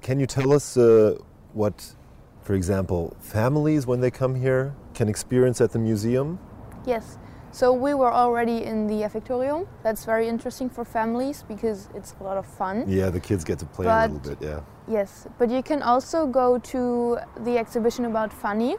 can 0.00 0.18
you 0.18 0.26
tell 0.26 0.52
us 0.52 0.76
uh, 0.76 1.16
what, 1.52 1.94
for 2.42 2.54
example, 2.54 3.16
families 3.20 3.86
when 3.86 4.00
they 4.00 4.10
come 4.10 4.34
here 4.34 4.74
can 4.94 5.08
experience 5.08 5.60
at 5.60 5.72
the 5.72 5.78
museum? 5.78 6.38
Yes. 6.86 7.18
So 7.50 7.72
we 7.74 7.92
were 7.92 8.10
already 8.10 8.64
in 8.64 8.86
the 8.86 9.02
Effektorium. 9.02 9.66
That's 9.82 10.06
very 10.06 10.26
interesting 10.26 10.70
for 10.70 10.86
families 10.86 11.44
because 11.46 11.90
it's 11.94 12.14
a 12.18 12.24
lot 12.24 12.38
of 12.38 12.46
fun. 12.46 12.84
Yeah, 12.88 13.10
the 13.10 13.20
kids 13.20 13.44
get 13.44 13.58
to 13.58 13.66
play 13.66 13.84
but, 13.84 14.08
a 14.08 14.12
little 14.12 14.34
bit, 14.34 14.48
yeah. 14.48 14.60
Yes, 14.88 15.26
but 15.38 15.50
you 15.50 15.62
can 15.62 15.82
also 15.82 16.26
go 16.26 16.58
to 16.58 17.18
the 17.40 17.58
exhibition 17.58 18.06
about 18.06 18.32
Fanny 18.32 18.76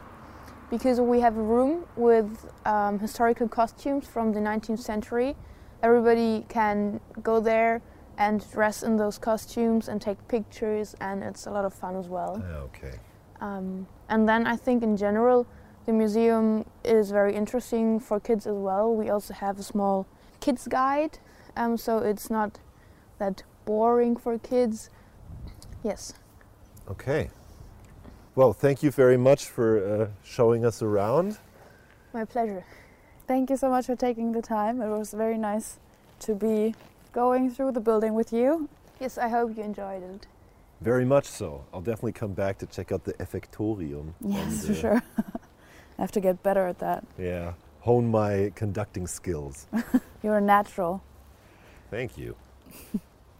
because 0.70 1.00
we 1.00 1.20
have 1.20 1.36
a 1.36 1.42
room 1.42 1.84
with 1.96 2.50
um, 2.66 2.98
historical 2.98 3.48
costumes 3.48 4.08
from 4.08 4.32
the 4.32 4.40
19th 4.40 4.80
century. 4.80 5.36
Everybody 5.84 6.44
can 6.48 7.00
go 7.22 7.38
there 7.38 7.80
and 8.18 8.44
dress 8.50 8.82
in 8.82 8.96
those 8.96 9.18
costumes 9.18 9.88
and 9.88 10.00
take 10.00 10.18
pictures, 10.26 10.96
and 11.00 11.22
it's 11.22 11.46
a 11.46 11.50
lot 11.50 11.64
of 11.64 11.72
fun 11.72 11.94
as 11.94 12.08
well. 12.08 12.42
okay. 12.64 12.98
Um, 13.40 13.86
and 14.08 14.28
then 14.28 14.46
I 14.46 14.56
think 14.56 14.82
in 14.82 14.96
general, 14.96 15.46
the 15.86 15.92
museum 15.92 16.64
is 16.82 17.10
very 17.10 17.34
interesting 17.34 18.00
for 18.00 18.20
kids 18.20 18.46
as 18.46 18.54
well. 18.54 18.94
We 18.94 19.10
also 19.10 19.34
have 19.34 19.58
a 19.58 19.62
small 19.62 20.06
kids 20.40 20.66
guide, 20.68 21.18
um, 21.56 21.76
so 21.76 21.98
it's 21.98 22.30
not 22.30 22.58
that 23.18 23.42
boring 23.64 24.16
for 24.16 24.38
kids. 24.38 24.90
Yes. 25.82 26.14
Okay. 26.90 27.30
Well, 28.34 28.52
thank 28.52 28.82
you 28.82 28.90
very 28.90 29.16
much 29.16 29.46
for 29.46 30.02
uh, 30.02 30.08
showing 30.24 30.64
us 30.64 30.82
around. 30.82 31.38
My 32.12 32.24
pleasure. 32.24 32.64
Thank 33.26 33.50
you 33.50 33.56
so 33.56 33.70
much 33.70 33.86
for 33.86 33.96
taking 33.96 34.32
the 34.32 34.42
time. 34.42 34.82
It 34.82 34.88
was 34.88 35.12
very 35.12 35.38
nice 35.38 35.78
to 36.20 36.34
be 36.34 36.74
going 37.12 37.50
through 37.50 37.72
the 37.72 37.80
building 37.80 38.14
with 38.14 38.32
you. 38.32 38.68
Yes, 39.00 39.18
I 39.18 39.28
hope 39.28 39.56
you 39.56 39.62
enjoyed 39.62 40.02
it. 40.02 40.26
Very 40.80 41.04
much 41.04 41.26
so. 41.26 41.64
I'll 41.72 41.80
definitely 41.80 42.12
come 42.12 42.32
back 42.32 42.58
to 42.58 42.66
check 42.66 42.92
out 42.92 43.04
the 43.04 43.14
Effektorium. 43.14 44.12
Yes, 44.20 44.64
and, 44.64 44.64
uh, 44.64 44.66
for 44.66 44.74
sure. 44.74 45.02
I 45.98 46.02
have 46.02 46.12
to 46.12 46.20
get 46.20 46.42
better 46.42 46.66
at 46.66 46.78
that. 46.80 47.04
Yeah, 47.18 47.54
hone 47.80 48.10
my 48.10 48.52
conducting 48.54 49.06
skills. 49.06 49.66
You're 50.22 50.38
a 50.38 50.40
natural. 50.40 51.02
Thank 51.90 52.18
you. 52.18 52.36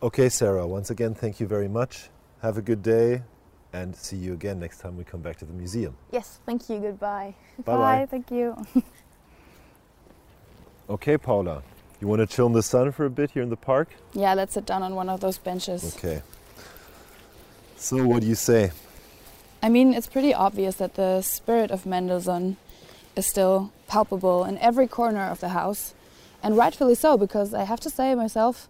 okay, 0.03 0.29
Sarah, 0.29 0.67
once 0.67 0.90
again, 0.90 1.14
thank 1.14 1.40
you 1.40 1.47
very 1.47 1.69
much. 1.69 2.11
Have 2.43 2.59
a 2.59 2.62
good 2.62 2.83
day 2.83 3.23
and 3.73 3.95
see 3.97 4.17
you 4.17 4.33
again 4.33 4.61
next 4.61 4.79
time 4.79 4.97
we 4.97 5.03
come 5.03 5.21
back 5.21 5.37
to 5.38 5.45
the 5.45 5.53
museum. 5.53 5.97
Yes, 6.12 6.38
thank 6.47 6.71
you. 6.71 6.79
Goodbye. 6.79 7.35
Bye 7.64 7.77
bye. 7.77 8.07
Thank 8.09 8.31
you. 8.31 8.57
okay, 10.90 11.19
Paula. 11.19 11.62
You 12.01 12.09
want 12.09 12.21
to 12.21 12.27
chill 12.27 12.47
in 12.47 12.53
the 12.53 12.62
sun 12.62 12.93
for 12.93 13.07
a 13.07 13.11
bit 13.11 13.33
here 13.33 13.43
in 13.43 13.51
the 13.51 13.57
park? 13.57 13.88
Yeah, 14.12 14.35
let's 14.35 14.55
sit 14.55 14.67
down 14.67 14.83
on 14.83 14.95
one 14.95 15.09
of 15.09 15.21
those 15.21 15.38
benches. 15.38 15.97
Okay. 15.97 16.23
So, 17.77 18.07
what 18.07 18.21
do 18.21 18.29
you 18.29 18.35
say? 18.35 18.71
I 19.64 19.70
mean, 19.70 19.94
it's 19.94 20.09
pretty 20.09 20.35
obvious 20.35 20.77
that 20.77 20.92
the 20.92 21.22
spirit 21.22 21.70
of 21.70 21.87
Mendelssohn 21.87 22.59
is 23.16 23.27
still 23.27 23.72
palpable 23.88 24.44
in 24.44 24.59
every 24.59 24.87
corner 24.87 25.22
of 25.22 25.40
the 25.40 25.48
house, 25.48 25.94
and 26.42 26.55
rightfully 26.55 26.94
so, 26.94 27.16
because 27.16 27.55
I 27.55 27.64
have 27.64 27.81
to 27.81 27.88
say 27.88 28.14
myself, 28.14 28.68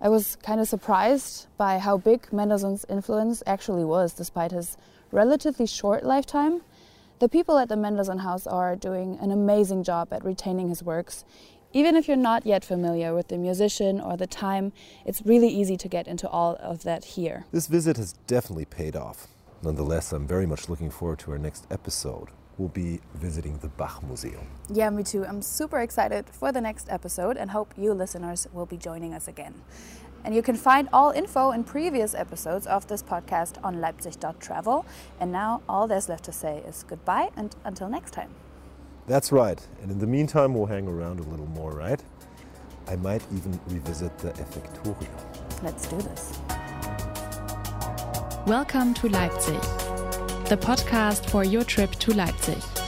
I 0.00 0.08
was 0.08 0.34
kind 0.42 0.60
of 0.60 0.66
surprised 0.66 1.46
by 1.56 1.78
how 1.78 1.96
big 1.96 2.32
Mendelssohn's 2.32 2.84
influence 2.88 3.44
actually 3.46 3.84
was, 3.84 4.14
despite 4.14 4.50
his 4.50 4.76
relatively 5.12 5.64
short 5.64 6.02
lifetime. 6.02 6.62
The 7.20 7.28
people 7.28 7.56
at 7.58 7.68
the 7.68 7.76
Mendelssohn 7.76 8.18
House 8.18 8.44
are 8.44 8.74
doing 8.74 9.18
an 9.20 9.30
amazing 9.30 9.84
job 9.84 10.12
at 10.12 10.24
retaining 10.24 10.70
his 10.70 10.82
works. 10.82 11.24
Even 11.72 11.94
if 11.94 12.08
you're 12.08 12.16
not 12.16 12.44
yet 12.44 12.64
familiar 12.64 13.14
with 13.14 13.28
the 13.28 13.38
musician 13.38 14.00
or 14.00 14.16
the 14.16 14.26
time, 14.26 14.72
it's 15.06 15.22
really 15.24 15.50
easy 15.50 15.76
to 15.76 15.86
get 15.86 16.08
into 16.08 16.28
all 16.28 16.56
of 16.58 16.82
that 16.82 17.04
here. 17.04 17.44
This 17.52 17.68
visit 17.68 17.96
has 17.96 18.14
definitely 18.26 18.64
paid 18.64 18.96
off. 18.96 19.28
Nonetheless, 19.62 20.12
I'm 20.12 20.26
very 20.26 20.44
much 20.44 20.68
looking 20.68 20.90
forward 20.90 21.20
to 21.20 21.30
our 21.30 21.38
next 21.38 21.68
episode. 21.70 22.28
We'll 22.58 22.68
be 22.68 23.00
visiting 23.14 23.58
the 23.58 23.68
Bach 23.68 24.02
Museum. 24.02 24.46
Yeah, 24.68 24.90
me 24.90 25.04
too. 25.04 25.24
I'm 25.24 25.40
super 25.40 25.80
excited 25.80 26.28
for 26.30 26.50
the 26.50 26.60
next 26.60 26.88
episode 26.90 27.36
and 27.36 27.50
hope 27.50 27.72
you 27.76 27.94
listeners 27.94 28.48
will 28.52 28.66
be 28.66 28.76
joining 28.76 29.14
us 29.14 29.28
again. 29.28 29.54
And 30.24 30.34
you 30.34 30.42
can 30.42 30.56
find 30.56 30.88
all 30.92 31.10
info 31.12 31.50
and 31.50 31.66
previous 31.66 32.14
episodes 32.14 32.66
of 32.66 32.86
this 32.88 33.02
podcast 33.02 33.56
on 33.64 33.80
leipzig.travel. 33.80 34.84
And 35.20 35.32
now 35.32 35.62
all 35.68 35.86
there's 35.86 36.08
left 36.08 36.24
to 36.24 36.32
say 36.32 36.58
is 36.66 36.84
goodbye 36.88 37.30
and 37.36 37.54
until 37.64 37.88
next 37.88 38.10
time. 38.10 38.30
That's 39.06 39.32
right. 39.32 39.64
And 39.80 39.90
in 39.90 39.98
the 39.98 40.06
meantime, 40.06 40.54
we'll 40.54 40.66
hang 40.66 40.88
around 40.88 41.20
a 41.20 41.24
little 41.24 41.46
more, 41.46 41.72
right? 41.72 42.02
I 42.88 42.96
might 42.96 43.22
even 43.32 43.58
revisit 43.68 44.16
the 44.18 44.30
Effektorium. 44.32 45.62
Let's 45.62 45.86
do 45.86 45.96
this. 45.98 46.38
Welcome 48.46 48.92
to 48.94 49.08
Leipzig, 49.08 49.60
the 50.48 50.58
podcast 50.60 51.30
for 51.30 51.44
your 51.44 51.62
trip 51.62 51.92
to 51.92 52.12
Leipzig. 52.12 52.81